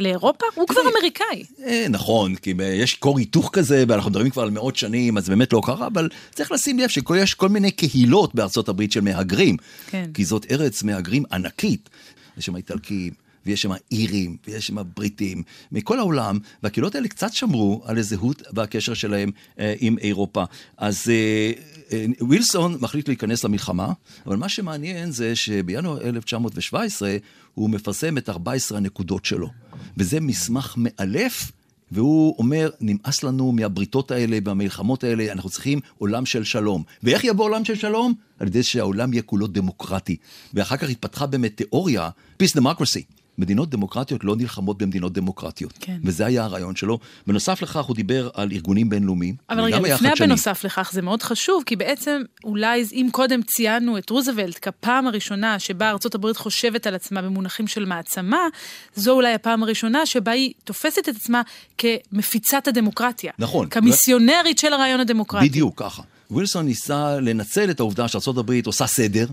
לאירופה? 0.00 0.46
הוא 0.54 0.66
כבר 0.68 0.80
אמריקאי. 0.98 1.44
אה, 1.66 1.86
נכון, 1.90 2.36
כי 2.36 2.54
יש 2.60 2.94
קור 2.94 3.18
היתוך 3.18 3.50
כזה, 3.52 3.84
ואנחנו 3.88 4.10
מדברים 4.10 4.30
כבר 4.30 4.42
על 4.42 4.50
מאות 4.50 4.76
שנים, 4.76 5.18
אז 5.18 5.28
באמת 5.28 5.52
לא 5.52 5.60
קרה, 5.64 5.86
אבל 5.86 6.08
צריך 6.34 6.52
לשים 6.52 6.78
לב 6.78 6.88
שיש 6.88 7.34
כל 7.34 7.48
מיני 7.48 7.70
קהילות 7.70 8.34
בארצות 8.34 8.68
הברית 8.68 8.92
של 8.92 9.00
מהגרים. 9.00 9.56
כן. 9.90 10.10
כי 10.14 10.24
זאת 10.24 10.46
ארץ 10.50 10.82
מהגרים 10.82 11.22
ענקית. 11.32 11.90
יש 12.38 12.46
שם 12.46 12.56
איטלקים. 12.56 13.29
ויש 13.46 13.62
שם 13.62 13.70
אירים, 13.92 14.36
ויש 14.46 14.66
שם 14.66 14.76
בריטים, 14.96 15.42
מכל 15.72 15.98
העולם, 15.98 16.38
והקהילות 16.62 16.94
האלה 16.94 17.08
קצת 17.08 17.32
שמרו 17.32 17.82
על 17.84 17.98
הזהות 17.98 18.42
והקשר 18.52 18.94
שלהם 18.94 19.30
אה, 19.58 19.74
עם 19.80 19.98
אירופה. 19.98 20.44
אז 20.76 21.10
אה, 21.10 21.52
אה, 21.92 22.06
ווילסון 22.20 22.76
מחליט 22.80 23.08
להיכנס 23.08 23.44
למלחמה, 23.44 23.92
אבל 24.26 24.36
מה 24.36 24.48
שמעניין 24.48 25.10
זה 25.10 25.36
שבינואר 25.36 26.08
1917 26.08 27.16
הוא 27.54 27.70
מפרסם 27.70 28.18
את 28.18 28.28
14 28.28 28.78
הנקודות 28.78 29.24
שלו. 29.24 29.48
וזה 29.96 30.20
מסמך 30.20 30.74
מאלף. 30.76 31.52
והוא 31.92 32.34
אומר, 32.38 32.70
נמאס 32.80 33.22
לנו 33.22 33.52
מהבריתות 33.52 34.10
האלה 34.10 34.38
והמלחמות 34.44 35.04
האלה, 35.04 35.32
אנחנו 35.32 35.50
צריכים 35.50 35.80
עולם 35.98 36.26
של 36.26 36.44
שלום. 36.44 36.82
ואיך 37.02 37.24
יבוא 37.24 37.44
עולם 37.44 37.64
של 37.64 37.74
שלום? 37.74 38.14
על 38.38 38.46
ידי 38.46 38.62
שהעולם 38.62 39.12
יהיה 39.12 39.22
כולו 39.22 39.46
דמוקרטי. 39.46 40.16
ואחר 40.54 40.76
כך 40.76 40.90
התפתחה 40.90 41.26
באמת 41.26 41.56
תיאוריה, 41.56 42.10
peace 42.42 42.56
democracy, 42.56 43.19
מדינות 43.40 43.70
דמוקרטיות 43.70 44.24
לא 44.24 44.36
נלחמות 44.36 44.78
במדינות 44.78 45.12
דמוקרטיות. 45.12 45.72
כן. 45.80 45.96
וזה 46.04 46.26
היה 46.26 46.44
הרעיון 46.44 46.76
שלו. 46.76 46.98
בנוסף 47.26 47.62
לכך, 47.62 47.84
הוא 47.84 47.96
דיבר 47.96 48.28
על 48.34 48.52
ארגונים 48.52 48.90
בינלאומיים. 48.90 49.34
אבל 49.50 49.60
רגע, 49.60 49.78
לפני 49.78 50.08
הבנוסף 50.08 50.64
לכך, 50.64 50.90
זה 50.92 51.02
מאוד 51.02 51.22
חשוב, 51.22 51.62
כי 51.66 51.76
בעצם 51.76 52.22
אולי 52.44 52.84
אם 52.92 53.08
קודם 53.12 53.42
ציינו 53.42 53.98
את 53.98 54.10
רוזוולט 54.10 54.58
כפעם 54.62 55.06
הראשונה 55.06 55.58
שבה 55.58 55.90
ארה"ב 55.90 56.32
חושבת 56.32 56.86
על 56.86 56.94
עצמה 56.94 57.22
במונחים 57.22 57.66
של 57.66 57.84
מעצמה, 57.84 58.46
זו 58.94 59.12
אולי 59.12 59.34
הפעם 59.34 59.62
הראשונה 59.62 60.06
שבה 60.06 60.32
היא 60.32 60.52
תופסת 60.64 61.08
את 61.08 61.16
עצמה 61.16 61.42
כמפיצת 61.78 62.68
הדמוקרטיה. 62.68 63.32
נכון. 63.38 63.68
כמיסיונרית 63.68 64.58
של 64.58 64.72
הרעיון 64.72 65.00
הדמוקרטי. 65.00 65.48
בדיוק 65.48 65.82
ככה. 65.82 66.02
ווילסון 66.30 66.66
ניסה 66.66 67.20
לנצל 67.20 67.70
את 67.70 67.80
העובדה 67.80 68.08
שארה"ב 68.08 68.52
עושה 68.66 68.86
סדר 68.86 69.26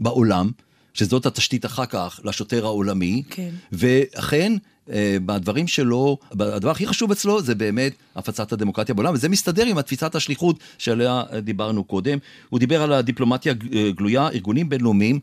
בעולם. 0.00 0.50
שזאת 0.98 1.26
התשתית 1.26 1.66
אחר 1.66 1.86
כך 1.86 2.20
לשוטר 2.24 2.64
העולמי. 2.64 3.22
כן. 3.30 3.50
ואכן, 3.72 4.52
אה, 4.90 5.16
בדברים 5.26 5.68
שלו, 5.68 6.18
הדבר 6.30 6.70
הכי 6.70 6.86
חשוב 6.86 7.10
אצלו 7.10 7.42
זה 7.42 7.54
באמת 7.54 7.92
הפצת 8.16 8.52
הדמוקרטיה 8.52 8.94
בעולם, 8.94 9.14
וזה 9.14 9.28
מסתדר 9.28 9.66
עם 9.66 9.78
התפיסת 9.78 10.14
השליחות 10.14 10.58
שעליה 10.78 11.22
דיברנו 11.42 11.84
קודם. 11.84 12.18
הוא 12.48 12.60
דיבר 12.60 12.82
על 12.82 12.92
הדיפלומטיה 12.92 13.54
אה, 13.74 13.90
גלויה, 13.90 14.28
ארגונים 14.28 14.68
בינלאומיים 14.68 15.20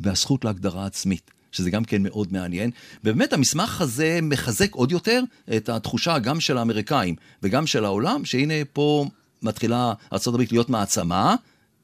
והזכות 0.00 0.44
להגדרה 0.44 0.86
עצמית. 0.86 1.30
שזה 1.52 1.70
גם 1.70 1.84
כן 1.84 2.02
מאוד 2.02 2.32
מעניין. 2.32 2.70
ובאמת 3.04 3.32
המסמך 3.32 3.80
הזה 3.80 4.18
מחזק 4.22 4.74
עוד 4.74 4.92
יותר 4.92 5.22
את 5.56 5.68
התחושה 5.68 6.18
גם 6.18 6.40
של 6.40 6.58
האמריקאים 6.58 7.14
וגם 7.42 7.66
של 7.66 7.84
העולם, 7.84 8.24
שהנה 8.24 8.54
פה 8.72 9.06
מתחילה 9.42 9.92
ארה"ב 10.12 10.40
להיות 10.50 10.70
מעצמה, 10.70 11.34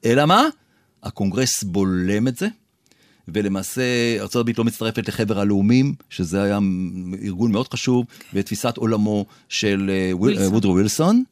אלא 0.04 0.26
מה? 0.26 0.48
הקונגרס 1.02 1.62
בולם 1.62 2.28
את 2.28 2.36
זה, 2.36 2.48
ולמעשה 3.28 3.82
ארה"ב 4.20 4.50
לא 4.58 4.64
מצטרפת 4.64 5.08
לחבר 5.08 5.40
הלאומים, 5.40 5.94
שזה 6.10 6.42
היה 6.42 6.58
ארגון 7.22 7.52
מאוד 7.52 7.68
חשוב, 7.72 8.06
ותפיסת 8.34 8.76
עולמו 8.76 9.26
של 9.48 9.90
אה, 9.90 10.10
וודרו 10.16 10.72
ווילסון. 10.72 11.24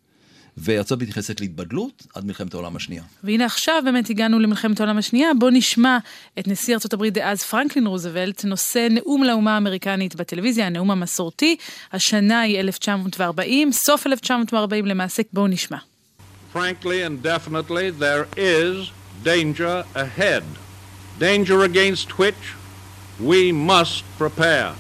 וארצות 0.56 1.02
נכנסת 1.02 1.40
להתבדלות 1.40 2.06
עד 2.14 2.25
מלחמת 2.25 2.54
העולם 2.54 2.76
השנייה. 2.76 3.02
והנה 3.25 3.44
עכשיו 3.44 3.82
באמת 3.84 4.11
הגענו 4.11 4.38
למלחמת 4.38 4.80
העולם 4.80 4.99
השנייה, 4.99 5.30
בואו 5.38 5.50
נשמע 5.50 5.99
את 6.38 6.49
נשיא 6.49 6.75
ארצות 6.75 6.92
הברית 6.92 7.14
דאז 7.14 7.42
פרנקלין 7.42 7.87
רוזוולט 7.87 8.44
נושא 8.44 8.88
נאום 8.90 9.25
לאומה 9.25 9.54
האמריקנית 9.54 10.16
בטלוויזיה, 10.16 10.66
הנאום 10.66 10.90
המסורתי, 10.90 11.56
השנה 11.92 12.40
היא 12.40 12.61
1940, 12.61 13.72
סוף 13.72 14.06
1940 14.06 14.87
למעשה, 14.87 15.22
בואו 15.32 15.46
נשמע. 15.46 15.78
Frankly 16.54 17.00
and 17.06 17.26
definitely 17.26 17.90
there 17.90 18.26
is 18.37 18.90
danger 19.25 19.84
ahead. 19.94 20.62
Danger 21.19 21.62
against 21.62 22.19
which 22.19 22.54
we 23.21 23.52
must 23.52 24.04
prepare. 24.19 24.75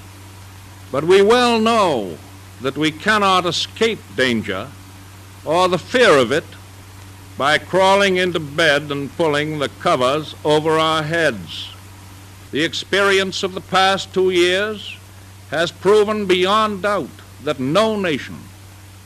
But 0.90 1.04
we 1.04 1.22
well 1.22 1.58
know 1.58 2.18
that 2.60 2.76
we 2.76 2.90
cannot 2.90 3.46
escape 3.46 4.00
danger 4.16 4.68
or 5.44 5.68
the 5.68 5.78
fear 5.78 6.18
of 6.18 6.32
it 6.32 6.44
by 7.36 7.58
crawling 7.58 8.16
into 8.16 8.38
bed 8.38 8.90
and 8.90 9.14
pulling 9.16 9.58
the 9.58 9.68
covers 9.68 10.34
over 10.44 10.78
our 10.78 11.02
heads. 11.02 11.70
The 12.50 12.62
experience 12.62 13.42
of 13.42 13.54
the 13.54 13.60
past 13.60 14.12
two 14.12 14.30
years 14.30 14.96
has 15.50 15.72
proven 15.72 16.26
beyond 16.26 16.82
doubt 16.82 17.08
that 17.42 17.58
no 17.58 17.98
nation 17.98 18.38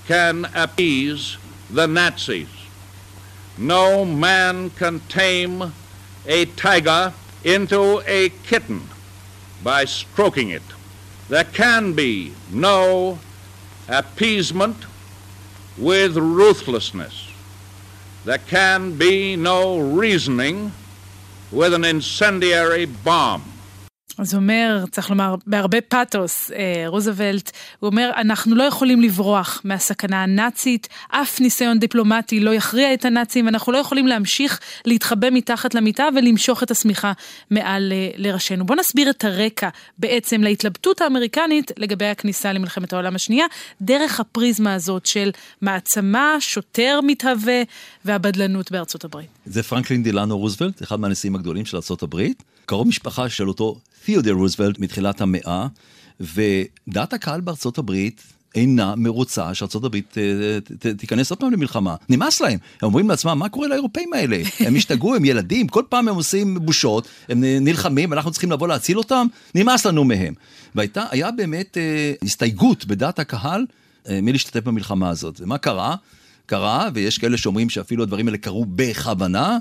can 0.07 0.47
appease 0.55 1.37
the 1.71 1.87
Nazis. 1.87 2.49
No 3.57 4.05
man 4.05 4.71
can 4.71 5.01
tame 5.09 5.73
a 6.27 6.47
tiger 6.47 7.13
into 7.45 8.03
a 8.07 8.31
kitten 8.45 8.83
by 9.63 9.85
stroking 9.85 10.51
it. 10.51 10.63
There 11.29 11.45
can 11.45 11.93
be 11.93 12.33
no 12.51 13.19
appeasement 13.89 14.77
with 15.77 16.17
ruthlessness. 16.17 17.29
There 18.25 18.39
can 18.39 18.97
be 18.97 19.37
no 19.37 19.79
reasoning 19.79 20.73
with 21.53 21.75
an 21.75 21.85
incendiary 21.85 22.87
bomb. 22.87 23.45
אז 24.19 24.35
הוא 24.35 24.41
אומר, 24.41 24.85
צריך 24.91 25.11
לומר, 25.11 25.35
בהרבה 25.47 25.81
פתוס, 25.81 26.51
אה, 26.51 26.85
רוזוולט, 26.87 27.51
הוא 27.81 27.91
אומר, 27.91 28.11
אנחנו 28.17 28.55
לא 28.55 28.63
יכולים 28.63 29.03
לברוח 29.03 29.61
מהסכנה 29.65 30.23
הנאצית, 30.23 30.89
אף 31.09 31.41
ניסיון 31.41 31.79
דיפלומטי 31.79 32.41
לא 32.41 32.55
יכריע 32.55 32.95
את 32.95 33.05
הנאצים, 33.05 33.47
ואנחנו 33.47 33.73
לא 33.73 33.79
יכולים 33.79 34.07
להמשיך 34.07 34.61
להתחבא 34.85 35.29
מתחת 35.33 35.75
למיטה 35.75 36.09
ולמשוך 36.17 36.63
את 36.63 36.71
השמיכה 36.71 37.13
מעל 37.51 37.93
אה, 37.93 38.11
לראשינו. 38.17 38.67
בואו 38.67 38.79
נסביר 38.79 39.11
את 39.11 39.25
הרקע 39.25 39.69
בעצם 39.99 40.43
להתלבטות 40.43 41.01
האמריקנית 41.01 41.73
לגבי 41.77 42.07
הכניסה 42.07 42.53
למלחמת 42.53 42.93
העולם 42.93 43.15
השנייה, 43.15 43.47
דרך 43.81 44.21
הפריזמה 44.21 44.75
הזאת 44.75 45.07
של 45.07 45.31
מעצמה, 45.63 46.37
שוטר 46.41 47.01
מתהווה 47.03 47.63
והבדלנות 48.05 48.73
בארצות 48.73 49.05
הברית. 49.05 49.29
זה 49.47 49.63
פרנקלין 49.63 50.03
דילנו 50.03 50.39
רוזוולט, 50.39 50.83
אחד 50.83 51.01
מהנשיאים 51.01 51.35
הגדולים 51.35 51.65
של 51.65 51.77
ארצות 51.77 52.03
הברית, 52.03 52.43
קרוב 52.67 52.89
משפחה 52.89 53.29
של 53.29 53.49
אותו 53.49 53.77
תיאודר 54.07 54.33
רוזוולט 54.33 54.79
מתחילת 54.79 55.21
המאה, 55.21 55.67
ודעת 56.21 57.13
הקהל 57.13 57.41
בארצות 57.41 57.79
הברית 57.79 58.23
אינה 58.55 58.95
מרוצה 58.97 59.55
שארצות 59.55 59.85
הברית 59.85 60.15
אה, 60.19 60.93
תיכנס 60.95 61.31
עוד 61.31 61.41
פעם 61.41 61.53
למלחמה. 61.53 61.95
נמאס 62.09 62.41
להם. 62.41 62.59
הם 62.83 62.87
אומרים 62.87 63.09
לעצמם, 63.09 63.39
מה 63.39 63.49
קורה 63.49 63.69
לאירופאים 63.69 64.13
האלה? 64.13 64.43
הם 64.61 64.77
השתגעו, 64.77 65.15
הם 65.15 65.25
ילדים, 65.25 65.69
כל 65.69 65.83
פעם 65.89 66.09
הם 66.09 66.15
עושים 66.15 66.55
בושות, 66.55 67.09
הם 67.29 67.45
נלחמים, 67.45 68.11
ואנחנו 68.11 68.31
צריכים 68.31 68.53
לבוא 68.53 68.69
להציל 68.69 68.99
אותם, 68.99 69.27
נמאס 69.55 69.87
לנו 69.87 70.05
מהם. 70.05 70.35
והיה 70.75 71.31
באמת 71.31 71.79
אה, 71.79 72.13
הסתייגות 72.23 72.85
בדעת 72.85 73.19
הקהל 73.19 73.67
אה, 74.09 74.19
מלהשתתף 74.23 74.65
במלחמה 74.65 75.09
הזאת. 75.09 75.41
ומה 75.41 75.59
קרה? 75.59 75.95
קרה, 76.47 76.89
ויש 76.95 77.19
כאלה 77.19 77.37
שאומרים 77.37 77.71
שאפילו 77.71 78.03
הדברים 78.03 78.27
האלה 78.27 78.39
קרו 78.39 78.67
בכוונה, 78.69 79.59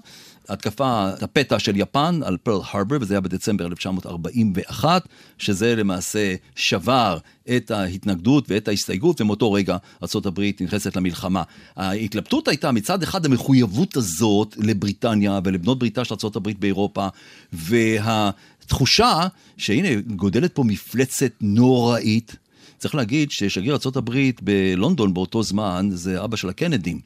התקפה, 0.49 1.09
הפתע 1.21 1.59
של 1.59 1.75
יפן 1.75 2.19
על 2.23 2.37
פרל 2.37 2.61
הרבר, 2.71 2.97
וזה 3.01 3.13
היה 3.13 3.21
בדצמבר 3.21 3.65
1941, 3.65 5.07
שזה 5.37 5.75
למעשה 5.75 6.35
שבר 6.55 7.17
את 7.55 7.71
ההתנגדות 7.71 8.45
ואת 8.51 8.67
ההסתייגות, 8.67 9.21
ומאותו 9.21 9.51
רגע 9.51 9.77
ארה"ב 10.03 10.41
נכנסת 10.61 10.95
למלחמה. 10.95 11.43
ההתלבטות 11.75 12.47
הייתה 12.47 12.71
מצד 12.71 13.03
אחד 13.03 13.25
המחויבות 13.25 13.97
הזאת 13.97 14.55
לבריטניה 14.57 15.39
ולבנות 15.43 15.79
בריתה 15.79 16.05
של 16.05 16.15
ארה"ב 16.23 16.49
באירופה, 16.59 17.07
והתחושה 17.53 19.27
שהנה 19.57 20.01
גודלת 20.15 20.55
פה 20.55 20.63
מפלצת 20.63 21.31
נוראית. 21.41 22.35
צריך 22.77 22.95
להגיד 22.95 23.31
ששגריר 23.31 23.75
ארה"ב 23.85 24.29
בלונדון 24.41 25.13
באותו 25.13 25.43
זמן 25.43 25.89
זה 25.93 26.23
אבא 26.23 26.35
של 26.35 26.49
הקנדים, 26.49 26.99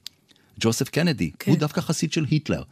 ג'וסף 0.60 0.90
קנדי, 0.90 1.32
כן. 1.40 1.52
הוא 1.52 1.60
דווקא 1.60 1.82
חסיד 1.82 2.14
של 2.14 2.26
היטלר. 2.30 2.64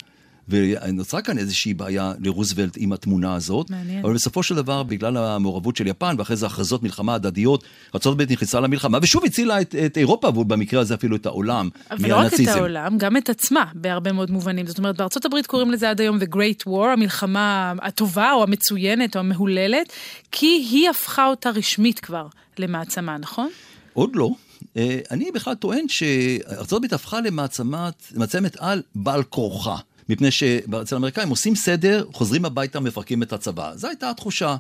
ונוצרה 0.50 1.22
כאן 1.22 1.38
איזושהי 1.38 1.74
בעיה 1.74 2.14
לרוזוולט 2.20 2.74
עם 2.78 2.94
התמונה 2.94 3.36
הזאת. 3.36 3.70
מעניין. 3.70 4.06
אבל 4.06 4.14
בסופו 4.14 4.44
של 4.44 4.56
דבר, 4.56 4.84
בגלל 4.84 5.18
המעורבות 5.18 5.76
של 5.76 5.88
יפן, 5.88 6.16
ואחרי 6.18 6.36
זה 6.36 6.46
הכרזות 6.46 6.84
מלחמה 6.84 7.16
הדדיות, 7.16 7.64
ארה"ב 8.06 8.32
נכנסה 8.32 8.60
למלחמה, 8.60 8.98
ושוב 9.02 9.26
הצילה 9.26 9.62
את, 9.62 9.76
את 9.86 9.98
אירופה, 9.98 10.28
ובמקרה 10.28 10.82
הזה 10.82 10.94
אפילו 10.94 11.16
את 11.16 11.26
העולם 11.26 11.70
מהנאציזם. 11.90 12.06
ולא 12.06 12.18
רק 12.18 12.34
את 12.34 12.48
העולם, 12.48 12.98
גם 12.98 13.18
את 13.18 13.30
עצמה, 13.30 13.66
בהרבה 13.74 14.12
מאוד 14.12 14.32
מובנים. 14.32 14.68
זאת 14.68 14.78
אומרת, 14.78 14.98
בארצות 14.98 15.26
הברית 15.26 15.48
קוראים 15.48 15.72
לזה 15.72 15.90
עד 15.90 16.02
היום 16.02 16.20
The 16.20 16.36
Great 16.36 16.68
War, 16.68 16.88
המלחמה 16.94 17.74
הטובה, 17.82 18.32
או 18.32 18.44
המצוינת, 18.44 19.16
או 19.16 19.20
המהוללת, 19.20 19.94
כי 20.32 20.68
היא 20.72 20.90
הפכה 20.90 21.28
אותה 21.28 21.50
רשמית 21.50 22.00
כבר 22.00 22.28
למעצמה, 22.60 23.18
נכון? 23.18 23.50
עוד 23.94 24.16
לא. 24.16 24.30
אה, 24.78 25.00
אני 25.12 25.32
בכלל 25.32 25.54
טוען 25.54 25.88
שארצות 25.88 26.78
הברית 26.78 26.94
הפכה 26.94 27.20
למעצמת 27.22 28.58
על 28.60 28.82
בעל 28.96 29.24
כורחה. 29.24 29.78
מפני 30.10 30.32
שאצל 30.32 30.96
האמריקאים 30.96 31.30
עושים 31.30 31.56
סדר, 31.56 32.06
חוזרים 32.14 32.46
הביתה, 32.46 32.80
מפרקים 32.80 33.24
את 33.24 33.34
הצבא. 33.34 33.72
זו 33.76 33.88
הייתה 33.88 34.10
התחושה. 34.10 34.56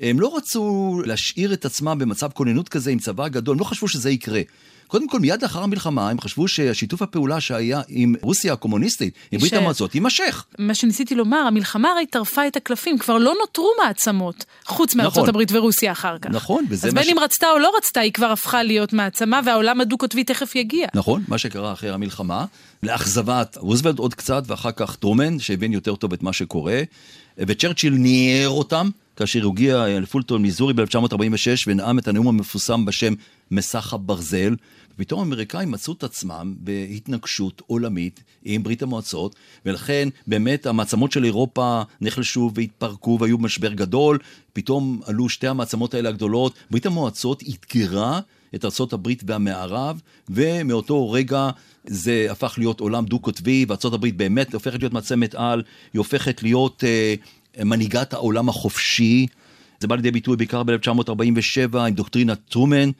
הם 0.00 0.20
לא 0.20 0.36
רצו 0.36 0.96
להשאיר 1.06 1.52
את 1.52 1.64
עצמם 1.64 1.98
במצב 1.98 2.30
כוננות 2.34 2.68
כזה 2.68 2.90
עם 2.90 2.98
צבא 2.98 3.28
גדול, 3.28 3.54
הם 3.54 3.60
לא 3.60 3.64
חשבו 3.64 3.88
שזה 3.88 4.10
יקרה. 4.10 4.40
קודם 4.90 5.08
כל, 5.08 5.20
מיד 5.20 5.42
לאחר 5.42 5.62
המלחמה, 5.62 6.10
הם 6.10 6.20
חשבו 6.20 6.48
שהשיתוף 6.48 7.02
הפעולה 7.02 7.40
שהיה 7.40 7.80
עם 7.88 8.14
רוסיה 8.22 8.52
הקומוניסטית, 8.52 9.14
עם 9.32 9.40
ברית 9.40 9.52
המועצות, 9.52 9.94
יימשך. 9.94 10.44
מה 10.58 10.74
שניסיתי 10.74 11.14
לומר, 11.14 11.36
המלחמה 11.36 11.88
הרי 11.90 12.06
טרפה 12.06 12.46
את 12.46 12.56
הקלפים, 12.56 12.98
כבר 12.98 13.18
לא 13.18 13.34
נותרו 13.40 13.70
מעצמות, 13.84 14.44
חוץ 14.66 14.94
מארצות 14.94 15.16
נכון. 15.16 15.28
הברית 15.28 15.52
ורוסיה 15.52 15.92
אחר 15.92 16.18
כך. 16.18 16.30
נכון, 16.30 16.64
וזה 16.68 16.88
אז 16.88 16.94
בין 16.94 17.04
ש... 17.04 17.08
אם 17.08 17.18
רצתה 17.18 17.46
או 17.50 17.58
לא 17.58 17.72
רצתה, 17.76 18.00
היא 18.00 18.12
כבר 18.12 18.26
הפכה 18.26 18.62
להיות 18.62 18.92
מעצמה, 18.92 19.40
והעולם 19.44 19.80
הדו-קוטבי 19.80 20.24
תכף 20.24 20.54
יגיע. 20.54 20.88
נכון, 20.94 21.24
מה 21.28 21.38
שקרה 21.38 21.72
אחרי 21.72 21.90
המלחמה, 21.90 22.44
לאכזבת 22.82 23.56
רוזוולט 23.60 23.98
עוד 23.98 24.14
קצת, 24.14 24.42
ואחר 24.46 24.72
כך 24.72 24.96
טרומן, 24.96 25.38
שהבין 25.38 25.72
יותר 25.72 25.96
טוב 25.96 26.12
את 26.12 26.22
מה 26.22 26.32
שקורה, 26.32 26.82
וצ'רצ'יל 27.38 27.92
ניער 27.92 28.48
אותם. 28.48 28.90
כאשר 29.16 29.42
הוא 29.42 29.52
הגיע 29.52 29.86
לפולטון, 30.00 30.42
מיזורי 30.42 30.74
ב-1946 30.74 31.64
ונאם 31.66 31.98
את 31.98 32.08
הנאום 32.08 32.28
המפורסם 32.28 32.84
בשם 32.84 33.14
מסך 33.50 33.92
הברזל, 33.92 34.54
ופתאום 35.00 35.20
האמריקאים 35.20 35.70
מצאו 35.70 35.92
את 35.92 36.04
עצמם 36.04 36.54
בהתנגשות 36.58 37.62
עולמית 37.66 38.22
עם 38.44 38.62
ברית 38.62 38.82
המועצות, 38.82 39.36
ולכן 39.66 40.08
באמת 40.26 40.66
המעצמות 40.66 41.12
של 41.12 41.24
אירופה 41.24 41.82
נחלשו 42.00 42.50
והתפרקו 42.54 43.18
והיו 43.20 43.38
במשבר 43.38 43.72
גדול, 43.72 44.18
פתאום 44.52 45.00
עלו 45.06 45.28
שתי 45.28 45.48
המעצמות 45.48 45.94
האלה 45.94 46.08
הגדולות, 46.08 46.54
ברית 46.70 46.86
המועצות 46.86 47.42
אתגרה 47.48 48.20
את 48.54 48.64
ארה"ב 48.64 49.08
והמערב, 49.26 50.00
ומאותו 50.28 51.10
רגע 51.10 51.50
זה 51.84 52.26
הפך 52.30 52.54
להיות 52.58 52.80
עולם 52.80 53.04
דו-קוטבי, 53.04 53.66
וארה"ב 53.68 54.06
באמת 54.16 54.54
הופכת 54.54 54.78
להיות 54.80 54.92
מעצמת 54.92 55.34
על, 55.34 55.62
היא 55.92 55.98
הופכת 55.98 56.42
להיות 56.42 56.84
אה, 56.84 57.14
מנהיגת 57.64 58.12
העולם 58.12 58.48
החופשי. 58.48 59.26
זה 59.80 59.88
בא 59.88 59.96
לידי 59.96 60.10
ביטוי 60.10 60.36
בעיקר 60.36 60.62
ב-1947 60.62 61.78
עם 61.78 61.94
דוקטרינת 61.94 62.38
טרומן, 62.48 62.90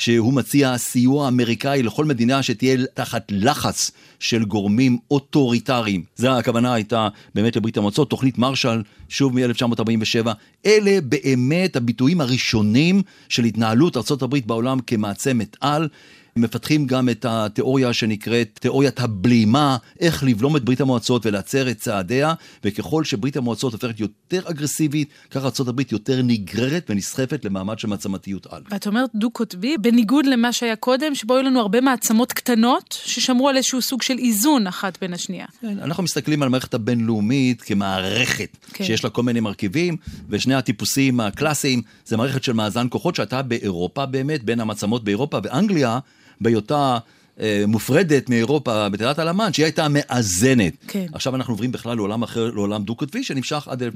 שהוא 0.00 0.34
מציע 0.34 0.78
סיוע 0.78 1.28
אמריקאי 1.28 1.82
לכל 1.82 2.04
מדינה 2.04 2.42
שתהיה 2.42 2.76
תחת 2.94 3.24
לחץ 3.30 3.90
של 4.20 4.44
גורמים 4.44 4.98
אוטוריטריים. 5.10 6.04
זו 6.16 6.30
הכוונה 6.30 6.74
הייתה 6.74 7.08
באמת 7.34 7.56
לברית 7.56 7.76
המועצות, 7.76 8.10
תוכנית 8.10 8.38
מרשל, 8.38 8.82
שוב 9.08 9.34
מ-1947. 9.34 10.28
אלה 10.66 11.00
באמת 11.00 11.76
הביטויים 11.76 12.20
הראשונים 12.20 13.02
של 13.28 13.44
התנהלות 13.44 13.96
ארה"ב 13.96 14.36
בעולם 14.46 14.78
כמעצמת 14.86 15.56
על. 15.60 15.88
מפתחים 16.36 16.86
גם 16.86 17.08
את 17.08 17.26
התיאוריה 17.28 17.92
שנקראת 17.92 18.58
תיאוריית 18.60 19.00
הבלימה, 19.00 19.76
איך 20.00 20.24
לבלום 20.24 20.56
את 20.56 20.64
ברית 20.64 20.80
המועצות 20.80 21.26
ולהצר 21.26 21.70
את 21.70 21.78
צעדיה, 21.78 22.34
וככל 22.64 23.04
שברית 23.04 23.36
המועצות 23.36 23.72
הופכת 23.72 24.00
יותר 24.00 24.42
אגרסיבית, 24.50 25.08
ככה 25.30 25.48
ארה"ב 25.60 25.80
יותר 25.92 26.22
נגררת 26.22 26.86
ונסחפת 26.88 27.44
למעמד 27.44 27.78
של 27.78 27.88
מעצמתיות 27.88 28.46
על. 28.50 28.62
ואת 28.70 28.86
אומרת 28.86 29.10
דו-קוטבי, 29.14 29.78
בניגוד 29.78 30.26
למה 30.26 30.52
שהיה 30.52 30.76
קודם, 30.76 31.14
שבו 31.14 31.34
היו 31.34 31.42
לנו 31.42 31.60
הרבה 31.60 31.80
מעצמות 31.80 32.32
קטנות, 32.32 32.98
ששמרו 33.04 33.48
על 33.48 33.56
איזשהו 33.56 33.82
סוג 33.82 34.02
של 34.02 34.18
איזון 34.18 34.66
אחת 34.66 34.98
בין 35.00 35.14
השנייה. 35.14 35.46
כן, 35.60 35.78
אנחנו 35.78 36.02
מסתכלים 36.02 36.42
על 36.42 36.46
המערכת 36.46 36.74
הבינלאומית 36.74 37.62
כמערכת, 37.62 38.56
כן. 38.72 38.84
שיש 38.84 39.04
לה 39.04 39.10
כל 39.10 39.22
מיני 39.22 39.40
מרכיבים, 39.40 39.96
ושני 40.28 40.54
הטיפוסים 40.54 41.20
הקלאסיים, 41.20 41.82
זה 42.06 42.16
מערכת 42.16 42.44
של 42.44 42.52
מאזן 42.52 42.86
כוחות 42.90 43.14
שהייתה 43.14 43.42
באירופה 43.42 44.06
באמת, 44.06 44.44
בין 44.44 44.60
המעצמות 44.60 45.04
באירופה 45.04 45.38
ואנגליה. 45.42 45.98
בהיותה 46.40 46.98
אה, 47.40 47.64
מופרדת 47.68 48.28
מאירופה 48.28 48.88
בתחילת 48.88 49.18
הלמן, 49.18 49.52
שהיא 49.52 49.64
הייתה 49.64 49.86
מאזנת. 49.90 50.72
כן. 50.88 51.06
עכשיו 51.12 51.36
אנחנו 51.36 51.52
עוברים 51.52 51.72
בכלל 51.72 51.96
לעולם 51.96 52.22
אחר, 52.22 52.50
לעולם 52.50 52.82
דו-קוטבי, 52.82 53.22
שנמשך 53.22 53.68
עד 53.68 53.82
1989-90. 53.82 53.86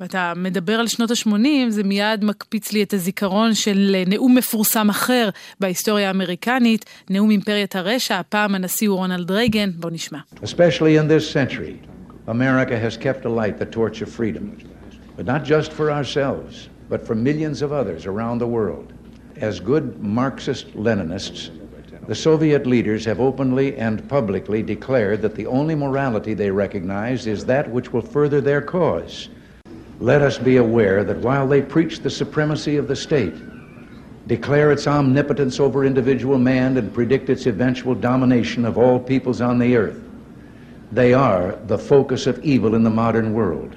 ואתה 0.00 0.32
מדבר 0.36 0.72
על 0.72 0.86
שנות 0.86 1.10
ה-80, 1.10 1.70
זה 1.70 1.82
מיד 1.82 2.24
מקפיץ 2.24 2.72
לי 2.72 2.82
את 2.82 2.94
הזיכרון 2.94 3.54
של 3.54 3.96
אה, 3.98 4.02
נאום 4.06 4.34
מפורסם 4.34 4.90
אחר 4.90 5.28
בהיסטוריה 5.60 6.08
האמריקנית, 6.08 6.84
נאום 7.10 7.30
אימפריית 7.30 7.76
הרשע, 7.76 8.18
הפעם 8.18 8.54
הנשיא 8.54 8.88
הוא 8.88 8.96
רונלד 8.96 9.30
רייגן, 9.30 9.70
בוא 9.74 9.90
נשמע. 9.90 10.18
Especially 10.42 10.96
in 10.96 11.08
this 11.08 11.32
century, 11.32 11.76
America 12.28 12.76
has 12.78 12.96
kept 12.96 13.24
alight 13.24 13.58
the 13.58 13.76
torch 13.76 14.02
of 14.02 14.08
freedom, 14.08 14.44
but 15.16 15.26
not 15.26 15.44
just 15.44 15.72
for 15.72 15.90
ourselves, 15.90 16.68
but 16.88 17.06
for 17.06 17.14
millions 17.14 17.62
of 17.62 17.72
others 17.72 18.06
around 18.06 18.38
the 18.38 18.50
world. 18.58 18.92
As 19.42 19.58
good 19.58 20.00
Marxist 20.00 20.68
Leninists, 20.76 21.50
the 22.06 22.14
Soviet 22.14 22.64
leaders 22.64 23.04
have 23.06 23.18
openly 23.18 23.76
and 23.76 24.08
publicly 24.08 24.62
declared 24.62 25.20
that 25.22 25.34
the 25.34 25.46
only 25.46 25.74
morality 25.74 26.32
they 26.32 26.52
recognize 26.52 27.26
is 27.26 27.44
that 27.46 27.68
which 27.68 27.92
will 27.92 28.02
further 28.02 28.40
their 28.40 28.62
cause. 28.62 29.30
Let 29.98 30.22
us 30.22 30.38
be 30.38 30.58
aware 30.58 31.02
that 31.02 31.18
while 31.18 31.48
they 31.48 31.60
preach 31.60 31.98
the 31.98 32.08
supremacy 32.08 32.76
of 32.76 32.86
the 32.86 32.94
state, 32.94 33.34
declare 34.28 34.70
its 34.70 34.86
omnipotence 34.86 35.58
over 35.58 35.84
individual 35.84 36.38
man, 36.38 36.76
and 36.76 36.94
predict 36.94 37.28
its 37.28 37.46
eventual 37.46 37.96
domination 37.96 38.64
of 38.64 38.78
all 38.78 39.00
peoples 39.00 39.40
on 39.40 39.58
the 39.58 39.74
earth, 39.74 40.00
they 40.92 41.12
are 41.12 41.58
the 41.66 41.78
focus 41.78 42.28
of 42.28 42.38
evil 42.44 42.76
in 42.76 42.84
the 42.84 42.90
modern 42.90 43.32
world. 43.34 43.76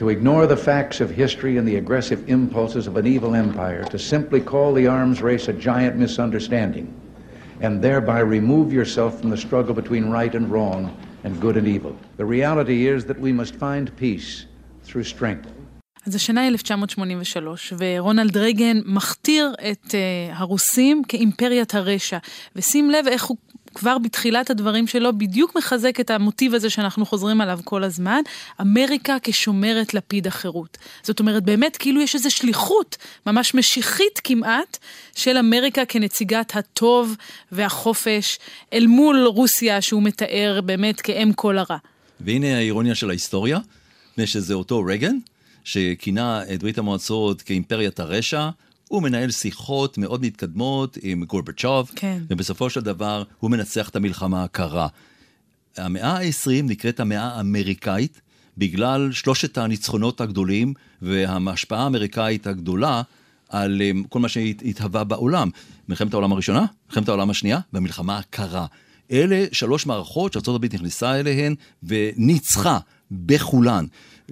To 0.00 0.08
ignore 0.08 0.46
the 0.46 0.56
facts 0.56 0.98
of 1.02 1.10
history 1.10 1.58
and 1.58 1.68
the 1.68 1.76
aggressive 1.76 2.26
impulses 2.26 2.86
of 2.86 2.96
an 2.96 3.06
evil 3.06 3.34
empire, 3.34 3.84
to 3.84 3.98
simply 3.98 4.40
call 4.40 4.72
the 4.72 4.86
arms 4.86 5.20
race 5.20 5.46
a 5.48 5.52
giant 5.52 5.94
misunderstanding, 5.96 6.86
and 7.60 7.82
thereby 7.82 8.20
remove 8.20 8.72
yourself 8.72 9.20
from 9.20 9.28
the 9.28 9.36
struggle 9.36 9.74
between 9.74 10.08
right 10.08 10.34
and 10.34 10.50
wrong 10.50 10.80
and 11.22 11.38
good 11.38 11.58
and 11.58 11.68
evil. 11.68 11.94
The 12.16 12.24
reality 12.24 12.88
is 12.88 13.04
that 13.04 13.20
we 13.20 13.30
must 13.30 13.54
find 13.56 13.94
peace 13.98 14.46
through 14.84 15.04
strength. 15.04 15.50
אז 16.06 16.14
השנה 16.14 16.40
היא 16.40 16.50
1983, 16.50 17.72
ורונלד 17.78 18.36
רייגן 18.36 18.80
מכתיר 18.84 19.54
את 19.70 19.86
uh, 19.86 19.94
הרוסים 20.32 21.02
כאימפריית 21.08 21.74
הרשע. 21.74 22.18
ושים 22.56 22.90
לב 22.90 23.06
איך 23.08 23.24
הוא 23.24 23.36
כבר 23.74 23.98
בתחילת 23.98 24.50
הדברים 24.50 24.86
שלו 24.86 25.18
בדיוק 25.18 25.56
מחזק 25.56 26.00
את 26.00 26.10
המוטיב 26.10 26.54
הזה 26.54 26.70
שאנחנו 26.70 27.06
חוזרים 27.06 27.40
עליו 27.40 27.60
כל 27.64 27.84
הזמן, 27.84 28.20
אמריקה 28.60 29.16
כשומרת 29.22 29.94
לפיד 29.94 30.26
החירות. 30.26 30.78
זאת 31.02 31.20
אומרת, 31.20 31.42
באמת 31.42 31.76
כאילו 31.76 32.00
יש 32.00 32.14
איזו 32.14 32.30
שליחות 32.30 32.96
ממש 33.26 33.54
משיחית 33.54 34.20
כמעט 34.24 34.78
של 35.16 35.36
אמריקה 35.36 35.84
כנציגת 35.84 36.56
הטוב 36.56 37.16
והחופש 37.52 38.38
אל 38.72 38.86
מול 38.86 39.24
רוסיה 39.26 39.80
שהוא 39.80 40.02
מתאר 40.02 40.60
באמת 40.64 41.00
כאם 41.00 41.32
כל 41.32 41.58
הרע. 41.58 41.76
והנה 42.20 42.56
האירוניה 42.56 42.94
של 42.94 43.10
ההיסטוריה, 43.10 43.58
מפני 44.12 44.26
שזה 44.26 44.54
אותו 44.54 44.84
רייגן, 44.84 45.16
שכינה 45.64 46.42
את 46.54 46.60
ברית 46.62 46.78
המועצות 46.78 47.42
כאימפריית 47.42 48.00
הרשע, 48.00 48.48
הוא 48.90 49.02
מנהל 49.02 49.30
שיחות 49.30 49.98
מאוד 49.98 50.22
מתקדמות 50.22 50.98
עם 51.02 51.24
גורבצ'וב, 51.24 51.90
כן. 51.96 52.22
ובסופו 52.30 52.70
של 52.70 52.80
דבר 52.80 53.22
הוא 53.38 53.50
מנצח 53.50 53.88
את 53.88 53.96
המלחמה 53.96 54.44
הקרה. 54.44 54.88
המאה 55.76 56.16
ה-20 56.16 56.50
נקראת 56.62 57.00
המאה 57.00 57.22
האמריקאית, 57.22 58.20
בגלל 58.58 59.12
שלושת 59.12 59.58
הניצחונות 59.58 60.20
הגדולים 60.20 60.74
וההשפעה 61.02 61.82
האמריקאית 61.82 62.46
הגדולה 62.46 63.02
על 63.48 63.82
um, 63.82 64.08
כל 64.08 64.18
מה 64.18 64.28
שהתהווה 64.28 65.04
בעולם. 65.04 65.50
מלחמת 65.88 66.12
העולם 66.12 66.32
הראשונה, 66.32 66.66
מלחמת 66.88 67.08
העולם 67.08 67.30
השנייה 67.30 67.60
והמלחמה 67.72 68.18
הקרה. 68.18 68.66
אלה 69.10 69.44
שלוש 69.52 69.86
מערכות 69.86 70.32
שארה"ב 70.32 70.74
נכנסה 70.74 71.20
אליהן 71.20 71.54
וניצחה 71.82 72.78
בכולן. 73.10 73.84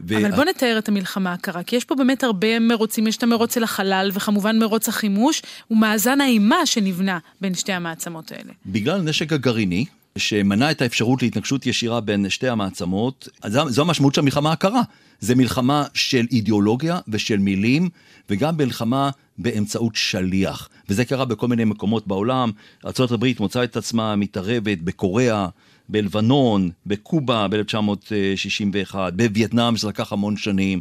ו... 0.08 0.16
אבל 0.18 0.30
בוא 0.30 0.44
נתאר 0.44 0.78
את 0.78 0.88
המלחמה 0.88 1.32
הקרה, 1.32 1.62
כי 1.62 1.76
יש 1.76 1.84
פה 1.84 1.94
באמת 1.94 2.24
הרבה 2.24 2.58
מרוצים, 2.58 3.06
יש 3.06 3.16
את 3.16 3.22
המרוץ 3.22 3.56
אל 3.56 3.62
החלל, 3.62 4.10
וכמובן 4.14 4.58
מרוץ 4.58 4.88
החימוש, 4.88 5.42
ומאזן 5.70 6.20
האימה 6.20 6.66
שנבנה 6.66 7.18
בין 7.40 7.54
שתי 7.54 7.72
המעצמות 7.72 8.32
האלה. 8.32 8.52
בגלל 8.66 8.98
הנשק 8.98 9.32
הגרעיני, 9.32 9.84
שמנע 10.18 10.70
את 10.70 10.82
האפשרות 10.82 11.22
להתנגשות 11.22 11.66
ישירה 11.66 12.00
בין 12.00 12.30
שתי 12.30 12.48
המעצמות, 12.48 13.28
זו, 13.46 13.70
זו 13.70 13.82
המשמעות 13.82 14.14
של 14.14 14.20
המלחמה 14.20 14.52
הקרה. 14.52 14.82
זה 15.20 15.34
מלחמה 15.34 15.84
של 15.94 16.26
אידיאולוגיה 16.30 16.98
ושל 17.08 17.38
מילים, 17.38 17.88
וגם 18.30 18.56
מלחמה 18.56 19.10
באמצעות 19.38 19.96
שליח. 19.96 20.68
וזה 20.88 21.04
קרה 21.04 21.24
בכל 21.24 21.48
מיני 21.48 21.64
מקומות 21.64 22.06
בעולם. 22.06 22.50
ארה"ב 22.84 23.26
מוצאה 23.40 23.64
את 23.64 23.76
עצמה 23.76 24.16
מתערבת 24.16 24.78
בקוריאה, 24.78 25.48
בלבנון, 25.88 26.70
בקובה 26.86 27.46
ב-1961, 27.48 28.94
בווייטנאם 29.12 29.76
שזה 29.76 29.88
לקח 29.88 30.12
המון 30.12 30.36
שנים. 30.36 30.80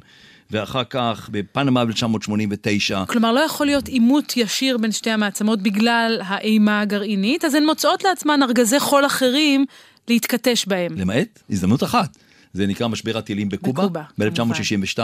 ואחר 0.51 0.83
כך 0.83 1.29
בפנמה 1.31 1.85
ב-1989. 1.85 3.05
כלומר, 3.07 3.31
לא 3.31 3.39
יכול 3.39 3.65
להיות 3.65 3.87
עימות 3.87 4.37
ישיר 4.37 4.77
בין 4.77 4.91
שתי 4.91 5.09
המעצמות 5.09 5.61
בגלל 5.61 6.21
האימה 6.23 6.81
הגרעינית, 6.81 7.45
אז 7.45 7.53
הן 7.53 7.65
מוצאות 7.65 8.03
לעצמן 8.03 8.43
ארגזי 8.43 8.79
חול 8.79 9.05
אחרים 9.05 9.65
להתכתש 10.07 10.65
בהם. 10.65 10.97
למעט 10.97 11.39
הזדמנות 11.49 11.83
אחת. 11.83 12.17
זה 12.57 12.67
נקרא 12.67 12.87
משבר 12.87 13.17
הטילים 13.17 13.49
בקובה, 13.49 13.87
ב-1962. 14.17 14.99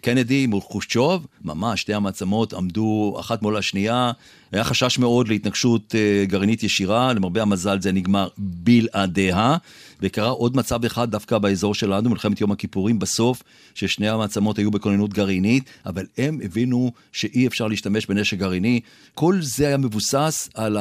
קנדי 0.00 0.46
מול 0.46 0.60
חושצ'וב, 0.60 1.26
ממש 1.44 1.80
שתי 1.80 1.94
המעצמות 1.94 2.52
עמדו 2.52 3.16
אחת 3.20 3.42
מול 3.42 3.56
השנייה. 3.56 4.12
היה 4.52 4.64
חשש 4.64 4.98
מאוד 4.98 5.28
להתנגשות 5.28 5.94
אה, 5.94 6.24
גרעינית 6.26 6.62
ישירה, 6.62 7.12
למרבה 7.12 7.42
המזל 7.42 7.80
זה 7.80 7.92
נגמר 7.92 8.28
בלעדיה. 8.38 9.56
וקרה 10.02 10.28
עוד 10.28 10.56
מצב 10.56 10.84
אחד 10.84 11.10
דווקא 11.10 11.38
באזור 11.38 11.74
שלנו, 11.74 12.10
מלחמת 12.10 12.40
יום 12.40 12.52
הכיפורים 12.52 12.98
בסוף, 12.98 13.42
ששני 13.74 14.08
המעצמות 14.08 14.58
היו 14.58 14.70
בכוננות 14.70 15.12
גרעינית, 15.12 15.64
אבל 15.86 16.06
הם 16.18 16.38
הבינו 16.44 16.92
שאי 17.12 17.46
אפשר 17.46 17.66
להשתמש 17.66 18.06
בנשק 18.06 18.38
גרעיני. 18.38 18.80
כל 19.14 19.38
זה 19.40 19.66
היה 19.66 19.76
מבוסס 19.76 20.48
על 20.54 20.76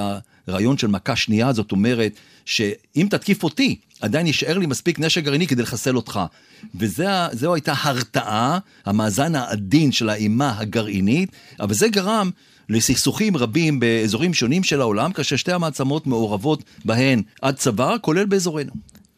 הרעיון 0.47 0.77
של 0.77 0.87
מכה 0.87 1.15
שנייה, 1.15 1.53
זאת 1.53 1.71
אומרת, 1.71 2.11
שאם 2.45 3.07
תתקיף 3.09 3.43
אותי, 3.43 3.79
עדיין 4.01 4.27
יישאר 4.27 4.57
לי 4.57 4.65
מספיק 4.65 4.99
נשק 4.99 5.23
גרעיני 5.23 5.47
כדי 5.47 5.61
לחסל 5.61 5.95
אותך. 5.95 6.19
וזו 6.75 7.53
הייתה 7.53 7.73
הרתעה, 7.81 8.59
המאזן 8.85 9.35
העדין 9.35 9.91
של 9.91 10.09
האימה 10.09 10.59
הגרעינית, 10.59 11.31
אבל 11.59 11.73
זה 11.73 11.87
גרם 11.87 12.29
לסכסוכים 12.69 13.37
רבים 13.37 13.79
באזורים 13.79 14.33
שונים 14.33 14.63
של 14.63 14.81
העולם, 14.81 15.11
כאשר 15.11 15.35
שתי 15.35 15.51
המעצמות 15.51 16.07
מעורבות 16.07 16.63
בהן 16.85 17.21
עד 17.41 17.55
צוואר, 17.55 17.97
כולל 18.01 18.25
באזורנו. 18.25 18.71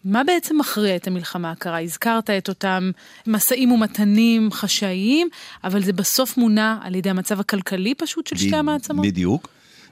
מה 0.05 0.23
בעצם 0.23 0.57
מכריע 0.59 0.95
את 0.95 1.07
המלחמה 1.07 1.51
הקרה? 1.51 1.81
הזכרת 1.81 2.29
את 2.29 2.49
אותם 2.49 2.91
משאים 3.27 3.71
ומתנים 3.71 4.51
חשאיים, 4.51 5.27
אבל 5.63 5.83
זה 5.83 5.93
בסוף 5.93 6.37
מונע 6.37 6.77
על 6.81 6.95
ידי 6.95 7.09
המצב 7.09 7.39
הכלכלי 7.39 7.95
פשוט 7.95 8.27
של 8.27 8.37
שתי 8.37 8.55
המעצמות? 8.55 9.05
בדיוק, 9.05 9.47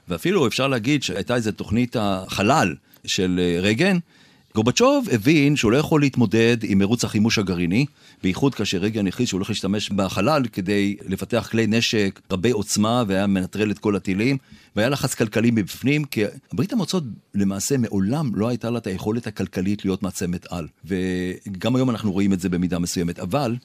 ואפילו 0.08 0.46
אפשר 0.46 0.68
להגיד 0.68 1.02
שהייתה 1.02 1.34
איזו 1.34 1.52
תוכנית 1.52 1.96
החלל 1.98 2.74
של 3.06 3.40
אה, 3.42 3.60
רייגן, 3.60 3.98
גורבצ'וב 4.54 5.08
הבין 5.12 5.56
שהוא 5.56 5.72
לא 5.72 5.76
יכול 5.76 6.00
להתמודד 6.00 6.56
עם 6.62 6.78
מרוץ 6.78 7.04
החימוש 7.04 7.38
הגרעיני, 7.38 7.86
בייחוד 8.22 8.54
כאשר 8.54 8.78
רגן 8.78 9.06
הכריז 9.06 9.28
שהוא 9.28 9.38
הולך 9.38 9.50
להשתמש 9.50 9.90
בחלל 9.90 10.42
כדי 10.52 10.96
לפתח 11.08 11.48
כלי 11.50 11.66
נשק 11.66 12.20
רבי 12.30 12.50
עוצמה 12.50 13.04
והיה 13.06 13.26
מנטרל 13.26 13.70
את 13.70 13.78
כל 13.78 13.96
הטילים, 13.96 14.38
והיה 14.76 14.88
לחץ 14.88 15.14
כלכלי 15.14 15.50
מבפנים, 15.50 16.04
כי 16.04 16.22
ברית 16.52 16.72
המועצות 16.72 17.04
למעשה 17.34 17.76
מעולם 17.76 18.30
לא 18.34 18.48
הייתה 18.48 18.70
לה 18.70 18.78
את 18.78 18.86
היכולת 18.86 19.26
הכלכלית 19.26 19.84
להיות 19.84 20.02
מעצמת 20.02 20.46
על. 20.52 20.66
וגם 20.84 21.76
היום 21.76 21.90
אנחנו 21.90 22.12
רואים 22.12 22.32
את 22.32 22.40
זה 22.40 22.48
במידה 22.48 22.78
מסוימת. 22.78 23.18
אבל 23.18 23.56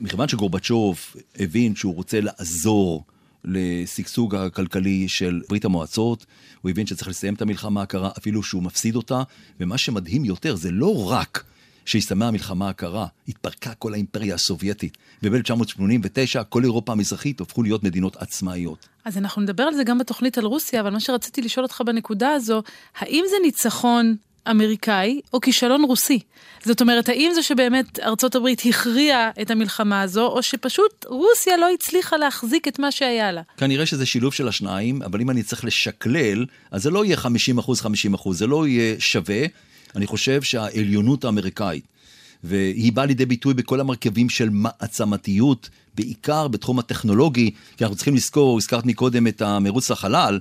מכיוון 0.00 0.28
שגורבצ'וב 0.28 0.98
הבין 1.38 1.74
שהוא 1.74 1.94
רוצה 1.94 2.20
לעזור 2.20 3.04
לשגשוג 3.44 4.34
הכלכלי 4.34 5.08
של 5.08 5.40
ברית 5.48 5.64
המועצות, 5.64 6.26
הוא 6.62 6.70
הבין 6.70 6.86
שצריך 6.86 7.08
לסיים 7.08 7.34
את 7.34 7.42
המלחמה 7.42 7.82
הקרה 7.82 8.10
אפילו 8.18 8.42
שהוא 8.42 8.62
מפסיד 8.62 8.96
אותה, 8.96 9.22
ומה 9.60 9.78
שמדהים 9.78 10.24
יותר 10.24 10.56
זה 10.56 10.70
לא 10.70 11.10
רק 11.10 11.44
שהסתיימה 11.84 12.28
המלחמה 12.28 12.68
הקרה, 12.68 13.06
התפרקה 13.28 13.74
כל 13.74 13.94
האימפריה 13.94 14.34
הסובייטית, 14.34 14.98
וב-1989 15.22 16.44
כל 16.48 16.64
אירופה 16.64 16.92
המזרחית 16.92 17.40
הפכו 17.40 17.62
להיות 17.62 17.82
מדינות 17.82 18.16
עצמאיות. 18.16 18.88
אז 19.04 19.18
אנחנו 19.18 19.42
נדבר 19.42 19.62
על 19.62 19.74
זה 19.74 19.84
גם 19.84 19.98
בתוכנית 19.98 20.38
על 20.38 20.44
רוסיה, 20.44 20.80
אבל 20.80 20.90
מה 20.90 21.00
שרציתי 21.00 21.42
לשאול 21.42 21.64
אותך 21.64 21.82
בנקודה 21.86 22.30
הזו, 22.30 22.62
האם 22.98 23.24
זה 23.30 23.36
ניצחון 23.42 24.16
אמריקאי 24.50 25.20
או 25.32 25.40
כישלון 25.40 25.84
רוסי. 25.84 26.18
זאת 26.64 26.80
אומרת, 26.80 27.08
האם 27.08 27.30
זה 27.34 27.42
שבאמת 27.42 27.98
ארצות 28.00 28.34
הברית 28.34 28.62
הכריעה 28.68 29.30
את 29.42 29.50
המלחמה 29.50 30.02
הזו, 30.02 30.26
או 30.26 30.42
שפשוט 30.42 31.04
רוסיה 31.08 31.56
לא 31.56 31.68
הצליחה 31.74 32.16
להחזיק 32.16 32.68
את 32.68 32.78
מה 32.78 32.92
שהיה 32.92 33.32
לה? 33.32 33.42
כנראה 33.56 33.86
שזה 33.86 34.06
שילוב 34.06 34.34
של 34.34 34.48
השניים, 34.48 35.02
אבל 35.02 35.20
אם 35.20 35.30
אני 35.30 35.42
צריך 35.42 35.64
לשקלל, 35.64 36.46
אז 36.70 36.82
זה 36.82 36.90
לא 36.90 37.04
יהיה 37.04 37.16
50 37.16 37.58
אחוז, 37.58 37.80
50 37.80 38.14
אחוז, 38.14 38.38
זה 38.38 38.46
לא 38.46 38.66
יהיה 38.66 38.94
שווה. 38.98 39.42
אני 39.96 40.06
חושב 40.06 40.42
שהעליונות 40.42 41.24
האמריקאית, 41.24 41.84
והיא 42.44 42.92
באה 42.92 43.06
לידי 43.06 43.26
ביטוי 43.26 43.54
בכל 43.54 43.80
המרכיבים 43.80 44.28
של 44.30 44.48
מעצמתיות, 44.52 45.68
בעיקר 45.94 46.48
בתחום 46.48 46.78
הטכנולוגי, 46.78 47.50
כי 47.76 47.84
אנחנו 47.84 47.96
צריכים 47.96 48.14
לזכור, 48.14 48.58
הזכרת 48.58 48.86
מקודם 48.86 49.26
את 49.26 49.42
המרוץ 49.42 49.90
לחלל, 49.90 50.40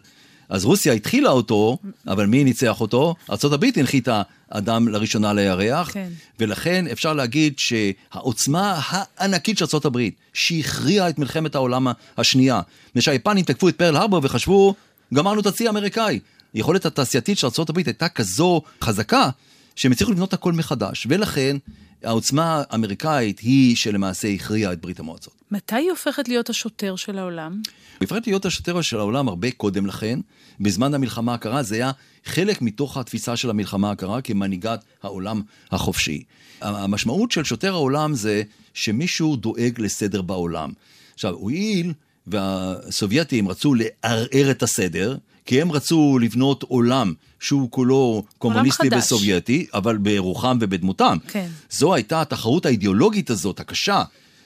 אז 0.51 0.65
רוסיה 0.65 0.93
התחילה 0.93 1.29
אותו, 1.29 1.77
אבל 2.07 2.25
מי 2.25 2.43
ניצח 2.43 2.81
אותו? 2.81 3.15
ארה"ב 3.29 3.65
הנחיתה 3.75 4.21
אדם 4.49 4.87
לראשונה 4.87 5.33
לירח, 5.33 5.91
כן. 5.91 6.09
ולכן 6.39 6.85
אפשר 6.91 7.13
להגיד 7.13 7.53
שהעוצמה 7.57 8.79
הענקית 8.87 9.57
של 9.57 9.65
ארה"ב, 9.73 9.99
שהכריעה 10.33 11.09
את 11.09 11.19
מלחמת 11.19 11.55
העולם 11.55 11.87
השנייה, 12.17 12.61
מפני 12.89 13.01
שהיפנים 13.01 13.45
תקפו 13.45 13.69
את 13.69 13.75
פרל 13.75 13.95
הרבר 13.95 14.19
וחשבו, 14.23 14.75
גמרנו 15.13 15.41
את 15.41 15.45
הצי 15.45 15.67
האמריקאי. 15.67 16.19
היכולת 16.53 16.85
התעשייתית 16.85 17.37
של 17.37 17.47
ארה"ב 17.47 17.77
הייתה 17.77 18.09
כזו 18.09 18.61
חזקה, 18.81 19.29
שהם 19.75 19.91
הצליחו 19.91 20.11
לבנות 20.11 20.33
הכל 20.33 20.53
מחדש, 20.53 21.07
ולכן 21.09 21.57
העוצמה 22.03 22.63
האמריקאית 22.69 23.39
היא 23.39 23.75
שלמעשה 23.75 24.27
הכריעה 24.27 24.73
את 24.73 24.81
ברית 24.81 24.99
המועצות. 24.99 25.33
מתי 25.51 25.75
היא 25.75 25.89
הופכת 25.89 26.27
להיות 26.27 26.49
השוטר 26.49 26.95
של 26.95 27.17
העולם? 27.17 27.61
היא 27.99 28.07
הופכת 28.09 28.27
להיות 28.27 28.45
השוטר 28.45 28.81
של 28.81 28.99
העולם 28.99 29.27
הרבה 29.27 29.51
קודם 29.51 29.85
לכן. 29.85 30.19
בזמן 30.61 30.93
המלחמה 30.93 31.33
הקרה 31.33 31.63
זה 31.63 31.75
היה 31.75 31.91
חלק 32.25 32.61
מתוך 32.61 32.97
התפיסה 32.97 33.35
של 33.35 33.49
המלחמה 33.49 33.91
הקרה 33.91 34.21
כמנהיגת 34.21 34.83
העולם 35.03 35.41
החופשי. 35.71 36.23
המשמעות 36.61 37.31
של 37.31 37.43
שוטר 37.43 37.73
העולם 37.73 38.15
זה 38.15 38.43
שמישהו 38.73 39.35
דואג 39.35 39.81
לסדר 39.81 40.21
בעולם. 40.21 40.71
עכשיו, 41.13 41.33
הואיל 41.33 41.93
והסובייטים 42.27 43.47
רצו 43.47 43.73
לערער 43.73 44.51
את 44.51 44.63
הסדר, 44.63 45.17
כי 45.45 45.61
הם 45.61 45.71
רצו 45.71 46.19
לבנות 46.21 46.63
עולם 46.63 47.13
שהוא 47.39 47.71
כולו 47.71 48.23
קומוניסטי 48.37 48.87
וסובייטי, 48.97 49.67
אבל 49.73 49.97
ברוחם 49.97 50.57
ובדמותם. 50.61 51.17
כן. 51.27 51.47
זו 51.69 51.93
הייתה 51.93 52.21
התחרות 52.21 52.65
האידיאולוגית 52.65 53.29
הזאת, 53.29 53.59
הקשה, 53.59 54.03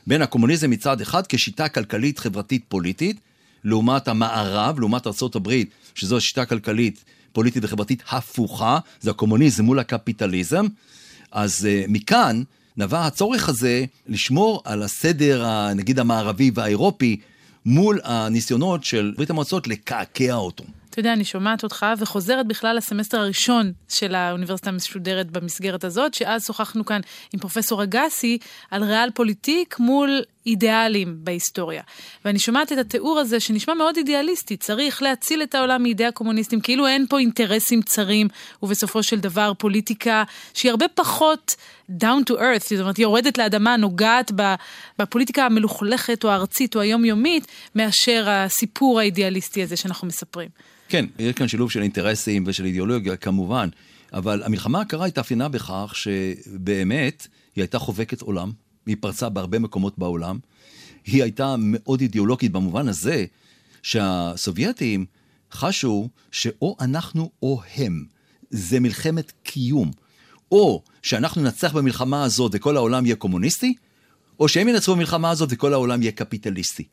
בין 0.08 0.22
הקומוניזם 0.22 0.70
מצד 0.70 1.02
אחד 1.02 1.28
כשיטה 1.28 1.70
כלכלית, 1.70 2.20
חברתית, 2.20 2.66
פוליטית, 2.68 3.20
לעומת 3.66 4.08
המערב, 4.08 4.80
לעומת 4.80 5.08
ארה"ב, 5.08 5.64
שזו 5.96 6.22
שיטה 6.22 6.46
כלכלית, 6.46 7.04
פוליטית 7.34 7.64
וחברתית 7.64 8.04
הפוכה, 8.10 8.80
זה 9.02 9.12
הקומוניזם 9.12 9.64
מול 9.64 9.80
הקפיטליזם. 9.80 10.66
אז 11.32 11.68
uh, 11.68 11.92
מכאן 11.92 12.44
נבע 12.78 13.06
הצורך 13.06 13.50
הזה 13.50 13.86
לשמור 14.08 14.62
על 14.66 14.84
הסדר, 14.84 15.46
נגיד 15.76 16.00
המערבי 16.00 16.52
והאירופי, 16.54 17.20
מול 17.66 18.00
הניסיונות 18.04 18.84
של 18.84 19.14
ברית 19.18 19.30
המועצות 19.30 19.68
לקעקע 19.68 20.34
אותו. 20.34 20.64
אתה 20.96 21.00
יודע, 21.00 21.14
אני 21.14 21.26
שומעת 21.26 21.64
אותך 21.64 21.86
וחוזרת 21.98 22.48
בכלל 22.48 22.76
לסמסטר 22.76 23.20
הראשון 23.20 23.72
של 23.88 24.16
האוניברסיטה 24.16 24.70
המשודרת 24.70 25.32
במסגרת 25.32 25.84
הזאת, 25.84 26.14
שאז 26.14 26.46
שוחחנו 26.46 26.86
כאן 26.86 27.02
עם 27.34 27.40
פרופסור 27.40 27.84
אגסי 27.84 28.38
על 28.72 28.84
ריאל 28.84 29.10
פוליטיק 29.12 29.80
מול 29.80 30.22
אידיאלים 30.46 31.18
בהיסטוריה. 31.18 31.82
ואני 32.26 32.40
שומעת 32.40 32.72
את 32.72 32.78
התיאור 32.78 33.20
הזה 33.20 33.40
שנשמע 33.40 33.74
מאוד 33.74 33.98
אידיאליסטי, 33.98 34.58
צריך 34.58 35.02
להציל 35.02 35.44
את 35.44 35.56
העולם 35.56 35.84
מידי 35.84 36.06
הקומוניסטים, 36.06 36.62
כאילו 36.62 36.88
אין 36.88 37.06
פה 37.10 37.20
אינטרסים 37.20 37.82
צרים, 37.82 38.28
ובסופו 38.64 39.04
של 39.04 39.20
דבר 39.20 39.52
פוליטיקה 39.58 40.24
שהיא 40.54 40.70
הרבה 40.70 40.88
פחות 40.88 41.56
down 41.92 42.30
to 42.30 42.34
earth, 42.34 42.64
זאת 42.70 42.80
אומרת, 42.80 42.98
היא 42.98 43.04
יורדת 43.04 43.38
לאדמה, 43.38 43.78
נוגעת 43.78 44.32
בפוליטיקה 45.00 45.46
המלוכלכת 45.46 46.24
או 46.24 46.30
הארצית 46.30 46.76
או 46.76 46.82
היומיומית, 46.82 47.48
מאשר 47.76 48.30
הסיפור 48.30 49.00
האידיאליסטי 49.00 49.64
הזה 49.64 49.78
שאנחנו 49.78 50.08
מספרים. 50.08 50.50
כן, 50.90 51.06
יש 51.20 51.36
כאן 51.36 51.48
שילוב 51.48 51.72
של 51.72 51.82
אינטרסים 51.82 52.44
ושל 52.48 52.66
אידיאולוגיה, 52.66 53.16
כמובן, 53.16 53.70
אבל 54.14 54.44
המלחמה 54.44 54.82
הקרה 54.82 55.06
התאפיינה 55.06 55.50
בכך 55.50 55.94
שבאמת 55.96 57.28
היא 57.56 57.62
הייתה 57.62 57.80
חובקת 57.80 58.22
עולם, 58.22 58.52
היא 58.86 58.98
פרצה 59.00 59.30
בהרבה 59.30 59.60
מקומות 59.60 59.98
בעולם. 59.98 60.40
היא 61.06 61.24
הייתה 61.24 61.56
מאוד 61.60 62.02
אידיאולוגית 62.02 62.52
במובן 62.52 62.88
הזה 62.88 63.26
שהסובייטים 63.84 65.06
חשו 65.52 66.10
שאו 66.32 66.76
אנחנו 66.82 67.32
או 67.44 67.62
הם. 67.76 68.06
זה 68.50 68.80
מלחמת 68.80 69.32
קיום. 69.44 69.92
או 70.52 70.84
שאנחנו 71.02 71.42
ננצח 71.42 71.74
במלחמה 71.74 72.24
הזאת 72.24 72.52
וכל 72.56 72.78
העולם 72.78 73.06
יהיה 73.06 73.16
קומוניסטי, 73.16 73.76
או 74.40 74.48
שהם 74.48 74.68
ינצחו 74.68 74.96
במלחמה 74.96 75.30
הזאת 75.30 75.50
וכל 75.52 75.74
העולם 75.74 76.02
יהיה 76.02 76.12
קפיטליסטי. 76.12 76.84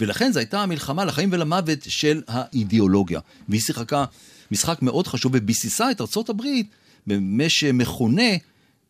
ולכן 0.00 0.32
זו 0.32 0.38
הייתה 0.38 0.62
המלחמה 0.62 1.04
לחיים 1.04 1.28
ולמוות 1.32 1.78
של 1.88 2.22
האידיאולוגיה. 2.28 3.20
והיא 3.48 3.60
שיחקה 3.60 4.04
משחק 4.50 4.82
מאוד 4.82 5.06
חשוב 5.06 5.32
וביססה 5.34 5.90
את 5.90 6.00
ארצות 6.00 6.28
הברית 6.28 6.66
במה 7.06 7.48
שמכונה 7.48 8.30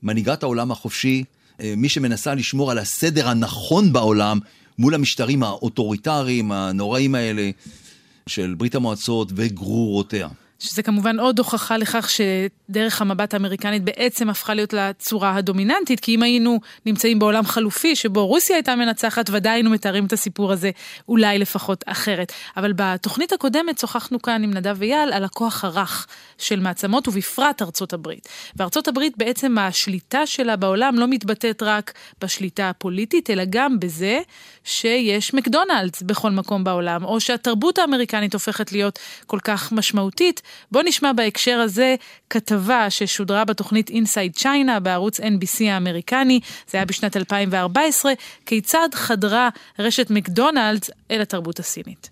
מנהיגת 0.03 0.42
העולם 0.42 0.71
החופשי, 0.71 1.25
אה, 1.61 1.75
מי 1.77 1.88
שמנסה 1.88 2.35
לשמור 2.35 2.71
על 2.71 2.79
הסדר 2.79 3.29
הנכון 3.29 3.92
בעולם 3.92 4.38
מול 4.79 4.94
המשטרים 4.94 5.42
האוטוריטריים 5.42 6.53
הנוראים 6.53 7.14
האלה 7.14 7.51
של 8.27 8.55
ברית 8.59 8.75
המועצות 8.75 9.33
וגרורותיה. 9.37 10.29
שזה 10.59 10.83
כמובן 10.83 11.21
עוד 11.21 11.38
הוכחה 11.38 11.77
לכך 11.77 12.11
שדרך 12.11 13.01
המבט 13.01 13.35
האמריקנית 13.35 13.85
בעצם 13.85 14.31
הפכה 14.31 14.55
להיות 14.55 14.73
לצורה 14.73 15.37
הדומיננטית, 15.37 16.01
כי 16.01 16.14
אם 16.14 16.23
היינו 16.23 16.61
נמצאים 16.87 17.18
בעולם 17.18 17.47
חלופי 17.47 17.97
שבו 17.97 18.27
רוסיה 18.27 18.57
הייתה 18.57 18.77
מנצחת, 18.77 19.31
ודאי 19.33 19.53
היינו 19.53 19.71
מתארים 19.71 20.07
את 20.07 20.12
הסיפור 20.12 20.53
הזה 20.53 20.71
אולי 21.09 21.38
לפחות 21.38 21.85
אחרת. 21.87 22.33
אבל 22.57 22.73
בתוכנית 22.77 23.33
הקודמת 23.33 23.79
שוחחנו 23.79 24.23
כאן 24.23 24.42
עם 24.44 24.51
נדב 24.51 24.83
אייל 24.83 25.12
על 25.12 25.25
הכוח 25.25 25.64
הרך 25.64 26.07
של 26.38 26.61
מעצמות, 26.61 27.09
ובפרט 27.09 27.62
ארצות 27.62 27.92
הברית. 27.92 28.29
וארצות 28.57 28.88
הברית 28.88 29.18
בעצם 29.18 29.59
השליטה 29.59 30.27
שלה 30.27 30.57
בעולם 30.57 30.99
לא 30.99 31.09
מתבטאת 31.09 31.62
רק 31.62 31.92
בשליטה 32.21 32.71
הפוליטית, 32.71 33.31
אלא 33.31 33.42
גם 33.51 33.81
בזה 33.81 34.18
שיש 34.64 35.35
מקדונלדס 35.35 36.03
בכל 36.03 36.31
מקום 36.31 36.64
בעולם, 36.64 37.05
או 37.05 37.21
שהתרבות 37.21 37.79
האמריקנית 37.79 38.35
הופכת 38.35 38.73
להיות 38.73 38.99
כל 39.27 39.38
כך 39.44 39.73
משמעותית. 39.73 40.42
בואו 40.73 40.85
נשמע 40.85 41.13
בהקשר 41.13 41.59
הזה 41.61 41.95
כתבה 42.31 42.91
ששודרה 42.91 43.45
בתוכנית 43.45 43.91
Inside 43.91 44.41
China 44.41 44.81
בערוץ 44.83 45.21
NBC 45.21 45.65
האמריקני, 45.71 46.41
זה 46.69 46.79
היה 46.79 46.85
בשנת 46.85 47.17
2014, 47.17 48.13
כיצד 48.47 48.89
חדרה 48.95 49.49
רשת 49.79 50.11
מקדונלדס 50.11 50.91
אל 51.11 51.21
התרבות 51.21 51.59
הסינית. 51.59 52.11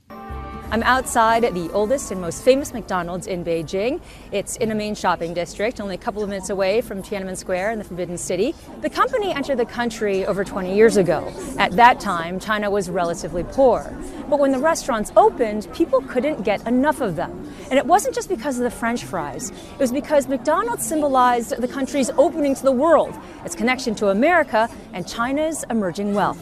I'm 0.72 0.84
outside 0.84 1.44
the 1.54 1.70
oldest 1.74 2.12
and 2.12 2.22
most 2.22 2.44
famous 2.44 2.74
McDonald's 2.74 3.28
in 3.28 3.44
Beijing. 3.44 4.00
It's 4.32 4.56
in 4.56 4.72
a 4.72 4.76
main 4.76 4.96
shopping 4.96 5.34
district, 5.34 5.82
only 5.82 5.96
a 5.96 5.98
couple 5.98 6.24
of 6.24 6.30
minutes 6.30 6.50
away 6.50 6.80
from 6.80 7.04
Tiananmen 7.04 7.36
Square 7.36 7.72
in 7.72 7.78
the 7.78 7.84
Forbidden 7.84 8.18
City. 8.18 8.56
The 8.80 8.90
company 8.90 9.34
entered 9.34 9.58
the 9.58 9.66
country 9.66 10.26
over 10.26 10.46
20 10.46 10.74
years 10.74 10.96
ago. 10.96 11.30
At 11.60 11.74
that 11.74 12.00
time, 12.00 12.40
China 12.40 12.72
was 12.72 12.90
relatively 12.90 13.44
poor. 13.44 13.94
But 14.30 14.40
when 14.40 14.54
the 14.54 14.60
restaurants 14.60 15.12
opened, 15.18 15.68
people 15.74 16.00
couldn't 16.04 16.44
get 16.44 16.66
enough 16.66 17.02
of 17.02 17.18
them. 17.18 17.32
And 17.70 17.78
it 17.78 17.86
wasn't 17.86 18.16
just 18.16 18.30
because 18.30 18.58
of 18.58 18.64
the 18.64 18.72
French 18.72 19.04
fries, 19.04 19.50
it 19.50 19.80
was 19.80 19.92
because 19.92 20.30
McDonald's 20.30 20.86
symbolized 20.86 21.50
the 21.62 21.68
country's 21.68 22.10
opening 22.12 22.56
to 22.56 22.64
the 22.64 22.72
world, 22.72 23.14
its 23.44 23.56
connection 23.56 23.94
to 23.96 24.08
America, 24.08 24.70
and 24.94 25.06
China's 25.06 25.66
emerging 25.70 26.14
wealth. 26.14 26.42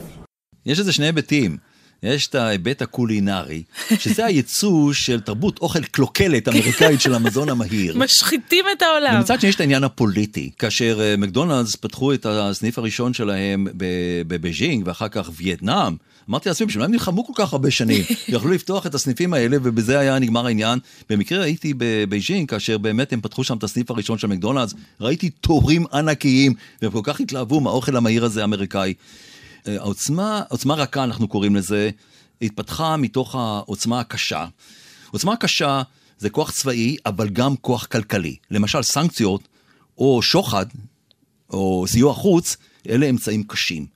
יש 0.66 0.80
איזה 0.80 0.94
שני 0.94 1.06
היבטים. 1.06 1.58
יש 2.05 2.27
את 2.27 2.35
ההיבט 2.35 2.83
הקולינרי, 2.83 3.63
שזה 3.99 4.25
הייצוא 4.25 4.93
של 4.93 5.21
תרבות 5.21 5.59
אוכל 5.59 5.85
קלוקלת 5.85 6.49
אמריקאית 6.49 7.01
של 7.01 7.15
המזון 7.15 7.49
המהיר. 7.49 7.99
משחיתים 7.99 8.65
את 8.77 8.83
העולם. 8.83 9.17
ומצד 9.17 9.41
שני 9.41 9.49
יש 9.49 9.55
את 9.55 9.61
העניין 9.61 9.85
הפוליטי, 9.85 10.51
כאשר 10.59 11.01
אה, 11.01 11.17
מקדונלדס 11.17 11.77
פתחו 11.77 12.13
את 12.13 12.27
הסניף 12.27 12.79
הראשון 12.79 13.15
שלהם 13.15 13.67
בבייג'ינג 14.27 14.87
ואחר 14.87 15.09
כך 15.09 15.31
וייטנאם. 15.37 15.97
אמרתי 16.31 16.49
לעצמי, 16.49 16.67
בשביל 16.67 16.81
מה 16.81 16.85
הם 16.85 16.93
נלחמו 16.93 17.27
כל 17.27 17.33
כך 17.37 17.53
הרבה 17.53 17.71
שנים? 17.71 18.05
יכלו 18.29 18.51
לפתוח 18.51 18.87
את 18.87 18.95
הסניפים 18.95 19.35
האלה 19.35 19.57
ובזה 19.63 19.99
היה 19.99 20.19
נגמר 20.19 20.47
העניין. 20.47 20.79
במקרה 21.11 21.45
הייתי 21.45 21.75
בבייג'ינג, 21.79 22.49
כאשר 22.49 22.79
באמת 22.79 23.13
הם 23.13 23.21
פתחו 23.21 23.45
שם 23.45 23.57
את 23.57 23.65
הסניף 23.65 23.91
הראשון 23.91 24.19
של 24.19 24.27
מקדונלדס, 24.27 24.75
ראיתי 25.01 25.31
תורים 25.31 25.85
ענקיים, 25.93 26.55
והם 26.83 26.91
כל 26.91 27.01
כך 27.03 27.21
התלהבו 27.21 27.61
מהאוכל 27.61 27.97
המהיר 27.97 28.25
הזה 28.25 28.41
האמריקאי. 28.41 28.95
העוצמה, 29.67 30.43
עוצמה 30.49 30.75
רכה 30.75 31.05
אנחנו 31.05 31.29
קוראים 31.29 31.57
לזה, 31.57 31.91
התפתחה 32.43 32.97
מתוך 32.97 33.35
העוצמה 33.35 34.01
הקשה. 34.01 34.47
עוצמה 35.11 35.37
קשה 35.37 35.83
זה 36.19 36.31
כוח 36.31 36.51
צבאי, 36.51 36.97
אבל 37.07 37.29
גם 37.29 37.57
כוח 37.57 37.87
כלכלי. 37.87 38.37
למשל 38.51 38.83
סנקציות, 38.83 39.49
או 39.99 40.23
שוחד, 40.23 40.67
או 41.51 41.85
סיוע 41.89 42.15
חוץ, 42.15 42.57
אלה 42.89 43.11
אמצעים 43.11 43.43
קשים. 43.43 43.87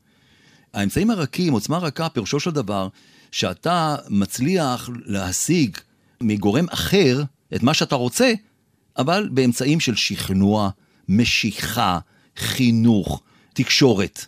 האמצעים 0.74 1.10
הרכים, 1.10 1.52
עוצמה 1.52 1.78
רכה, 1.78 2.08
פירושו 2.08 2.40
של 2.40 2.50
דבר, 2.50 2.88
שאתה 3.32 3.96
מצליח 4.08 4.90
להשיג 5.04 5.76
מגורם 6.20 6.66
אחר 6.70 7.22
את 7.54 7.62
מה 7.62 7.74
שאתה 7.74 7.94
רוצה, 7.94 8.32
אבל 8.96 9.28
באמצעים 9.32 9.80
של 9.80 9.96
שכנוע, 9.96 10.70
משיכה, 11.08 11.98
חינוך, 12.36 13.22
תקשורת. 13.52 14.26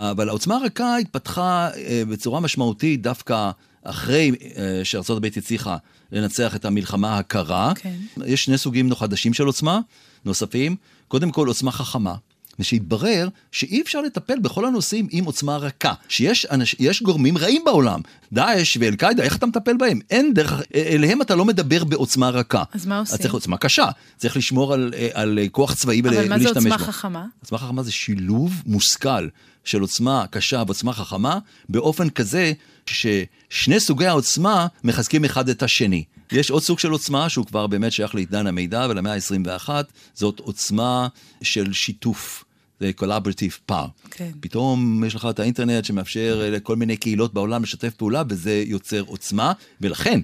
אבל 0.00 0.28
העוצמה 0.28 0.56
הרכה 0.56 0.96
התפתחה 0.96 1.68
אה, 1.76 2.02
בצורה 2.08 2.40
משמעותית 2.40 3.02
דווקא 3.02 3.50
אחרי 3.82 4.30
אה, 4.56 4.80
שארצות 4.84 5.16
הברית 5.16 5.36
הצליחה 5.36 5.76
לנצח 6.12 6.56
את 6.56 6.64
המלחמה 6.64 7.18
הקרה. 7.18 7.72
Okay. 7.72 7.80
כן. 7.80 7.94
יש 8.26 8.44
שני 8.44 8.58
סוגים 8.58 8.94
חדשים 8.94 9.34
של 9.34 9.44
עוצמה 9.44 9.80
נוספים. 10.24 10.76
קודם 11.08 11.30
כל 11.30 11.48
עוצמה 11.48 11.72
חכמה. 11.72 12.14
ושהתברר 12.58 13.28
שאי 13.52 13.82
אפשר 13.82 14.00
לטפל 14.00 14.38
בכל 14.38 14.64
הנושאים 14.64 15.06
עם 15.10 15.24
עוצמה 15.24 15.56
רכה. 15.56 15.92
שיש 16.08 16.46
אנש, 16.46 17.02
גורמים 17.02 17.38
רעים 17.38 17.62
בעולם. 17.64 18.00
דאעש 18.32 18.76
ואל-קאעידה, 18.80 19.22
איך 19.22 19.36
אתה 19.36 19.46
מטפל 19.46 19.76
בהם? 19.76 20.00
אין 20.10 20.34
דרך, 20.34 20.62
אליהם 20.74 21.22
אתה 21.22 21.34
לא 21.34 21.44
מדבר 21.44 21.84
בעוצמה 21.84 22.30
רכה. 22.30 22.62
אז 22.72 22.86
מה 22.86 22.98
עושים? 22.98 23.18
צריך 23.18 23.34
עוצמה 23.34 23.56
קשה. 23.56 23.86
צריך 24.16 24.36
לשמור 24.36 24.74
על, 24.74 24.94
על 25.12 25.38
כוח 25.52 25.74
צבאי 25.74 26.00
ולהשתמש 26.04 26.28
בו. 26.28 26.34
אבל 26.34 26.42
מה 26.44 26.52
זה 26.52 26.60
עוצמה 26.60 26.78
חכמה? 26.78 27.26
עוצמה 27.40 27.58
חכמה 27.58 27.82
זה 27.82 27.92
שילוב 27.92 28.52
מושכל 28.66 29.28
של 29.68 29.80
עוצמה 29.80 30.24
קשה 30.30 30.62
ועוצמה 30.66 30.92
חכמה, 30.92 31.38
באופן 31.68 32.10
כזה 32.10 32.52
ששני 32.86 33.80
סוגי 33.80 34.06
העוצמה 34.06 34.66
מחזקים 34.84 35.24
אחד 35.24 35.48
את 35.48 35.62
השני. 35.62 36.04
יש 36.32 36.50
עוד 36.50 36.62
סוג 36.62 36.78
של 36.78 36.90
עוצמה 36.90 37.28
שהוא 37.28 37.46
כבר 37.46 37.66
באמת 37.66 37.92
שייך 37.92 38.14
לעידן 38.14 38.46
המידע 38.46 38.86
ולמאה 38.90 39.14
ה-21, 39.14 39.68
זאת 40.14 40.40
עוצמה 40.40 41.08
של 41.42 41.72
שיתוף. 41.72 42.44
זה 42.80 42.90
collaborative 43.00 43.72
power. 43.72 44.08
כן. 44.10 44.30
פתאום 44.40 45.04
יש 45.04 45.14
לך 45.14 45.26
את 45.30 45.40
האינטרנט 45.40 45.84
שמאפשר 45.84 46.50
לכל 46.52 46.76
מיני 46.76 46.96
קהילות 46.96 47.34
בעולם 47.34 47.62
לשתף 47.62 47.94
פעולה, 47.94 48.22
וזה 48.28 48.62
יוצר 48.66 49.00
עוצמה, 49.00 49.52
ולכן 49.80 50.20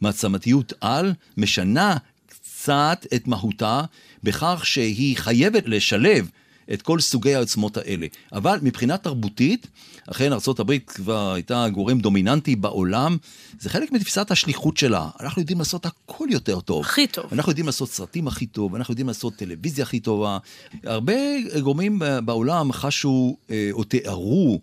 מעצמתיות 0.00 0.72
על 0.80 1.12
משנה 1.36 1.96
קצת 2.26 3.06
את 3.14 3.28
מהותה 3.28 3.82
בכך 4.22 4.60
שהיא 4.64 5.16
חייבת 5.16 5.62
לשלב 5.66 6.30
את 6.72 6.82
כל 6.82 7.00
סוגי 7.00 7.34
העוצמות 7.34 7.76
האלה. 7.76 8.06
אבל 8.32 8.58
מבחינה 8.62 8.96
תרבותית, 8.96 9.66
אכן 10.06 10.32
ארה"ב 10.32 10.78
כבר 10.86 11.32
הייתה 11.32 11.68
גורם 11.68 12.00
דומיננטי 12.00 12.56
בעולם, 12.56 13.16
זה 13.60 13.70
חלק 13.70 13.92
מתפיסת 13.92 14.30
השליחות 14.30 14.76
שלה. 14.76 15.08
אנחנו 15.20 15.42
יודעים 15.42 15.58
לעשות 15.58 15.86
הכל 15.86 16.26
יותר 16.30 16.60
טוב. 16.60 16.84
הכי 16.84 17.06
טוב. 17.06 17.24
אנחנו 17.32 17.50
יודעים 17.50 17.66
לעשות 17.66 17.90
סרטים 17.90 18.28
הכי 18.28 18.46
טוב, 18.46 18.74
אנחנו 18.74 18.92
יודעים 18.92 19.08
לעשות 19.08 19.36
טלוויזיה 19.36 19.84
הכי 19.84 20.00
טובה. 20.00 20.38
הרבה 20.84 21.14
גורמים 21.60 21.98
בעולם 22.24 22.72
חשו 22.72 23.36
אה, 23.50 23.68
או 23.72 23.84
תיארו 23.84 24.60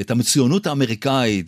את 0.00 0.10
המצוינות 0.10 0.66
האמריקאית 0.66 1.46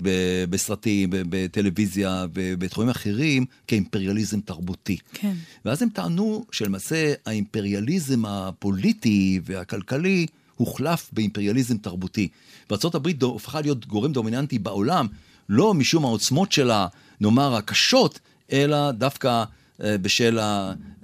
בסרטים, 0.50 1.10
בטלוויזיה 1.10 2.26
ובתחומים 2.34 2.90
אחרים 2.90 3.44
כאימפריאליזם 3.66 4.40
תרבותי. 4.40 4.96
כן. 5.12 5.32
ואז 5.64 5.82
הם 5.82 5.88
טענו 5.88 6.44
שלמעשה 6.52 7.14
האימפריאליזם 7.26 8.24
הפוליטי 8.24 9.40
והכלכלי 9.44 10.26
הוחלף 10.56 11.10
באימפריאליזם 11.12 11.76
תרבותי. 11.76 12.28
וארה"ב 12.70 13.24
הפכה 13.36 13.60
להיות 13.60 13.86
גורם 13.86 14.12
דומיננטי 14.12 14.58
בעולם, 14.58 15.06
לא 15.48 15.74
משום 15.74 16.04
העוצמות 16.04 16.52
שלה, 16.52 16.86
נאמר, 17.20 17.54
הקשות, 17.54 18.20
אלא 18.52 18.90
דווקא 18.90 19.44
בשל 19.80 20.38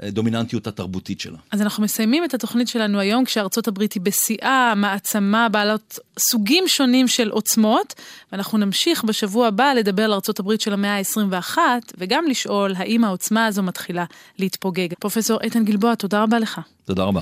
הדומיננטיות 0.00 0.66
התרבותית 0.66 1.20
שלה. 1.20 1.38
אז 1.50 1.62
אנחנו 1.62 1.82
מסיימים 1.82 2.24
את 2.24 2.34
התוכנית 2.34 2.68
שלנו 2.68 3.00
היום 3.00 3.24
כשארצות 3.24 3.68
הברית 3.68 3.92
היא 3.92 4.02
בשיאה, 4.02 4.74
מעצמה 4.76 5.48
בעלות 5.48 5.98
סוגים 6.18 6.64
שונים 6.66 7.08
של 7.08 7.30
עוצמות, 7.30 7.94
ואנחנו 8.32 8.58
נמשיך 8.58 9.04
בשבוע 9.04 9.46
הבא 9.46 9.72
לדבר 9.76 10.04
על 10.04 10.12
ארצות 10.12 10.40
הברית 10.40 10.60
של 10.60 10.72
המאה 10.72 10.98
ה-21, 10.98 11.58
וגם 11.98 12.24
לשאול 12.28 12.74
האם 12.76 13.04
העוצמה 13.04 13.46
הזו 13.46 13.62
מתחילה 13.62 14.04
להתפוגג. 14.38 14.88
פרופסור 14.98 15.40
איתן 15.40 15.64
גלבוע, 15.64 15.94
תודה 15.94 16.22
רבה 16.22 16.38
לך. 16.38 16.60
תודה 16.84 17.04
רבה. 17.04 17.20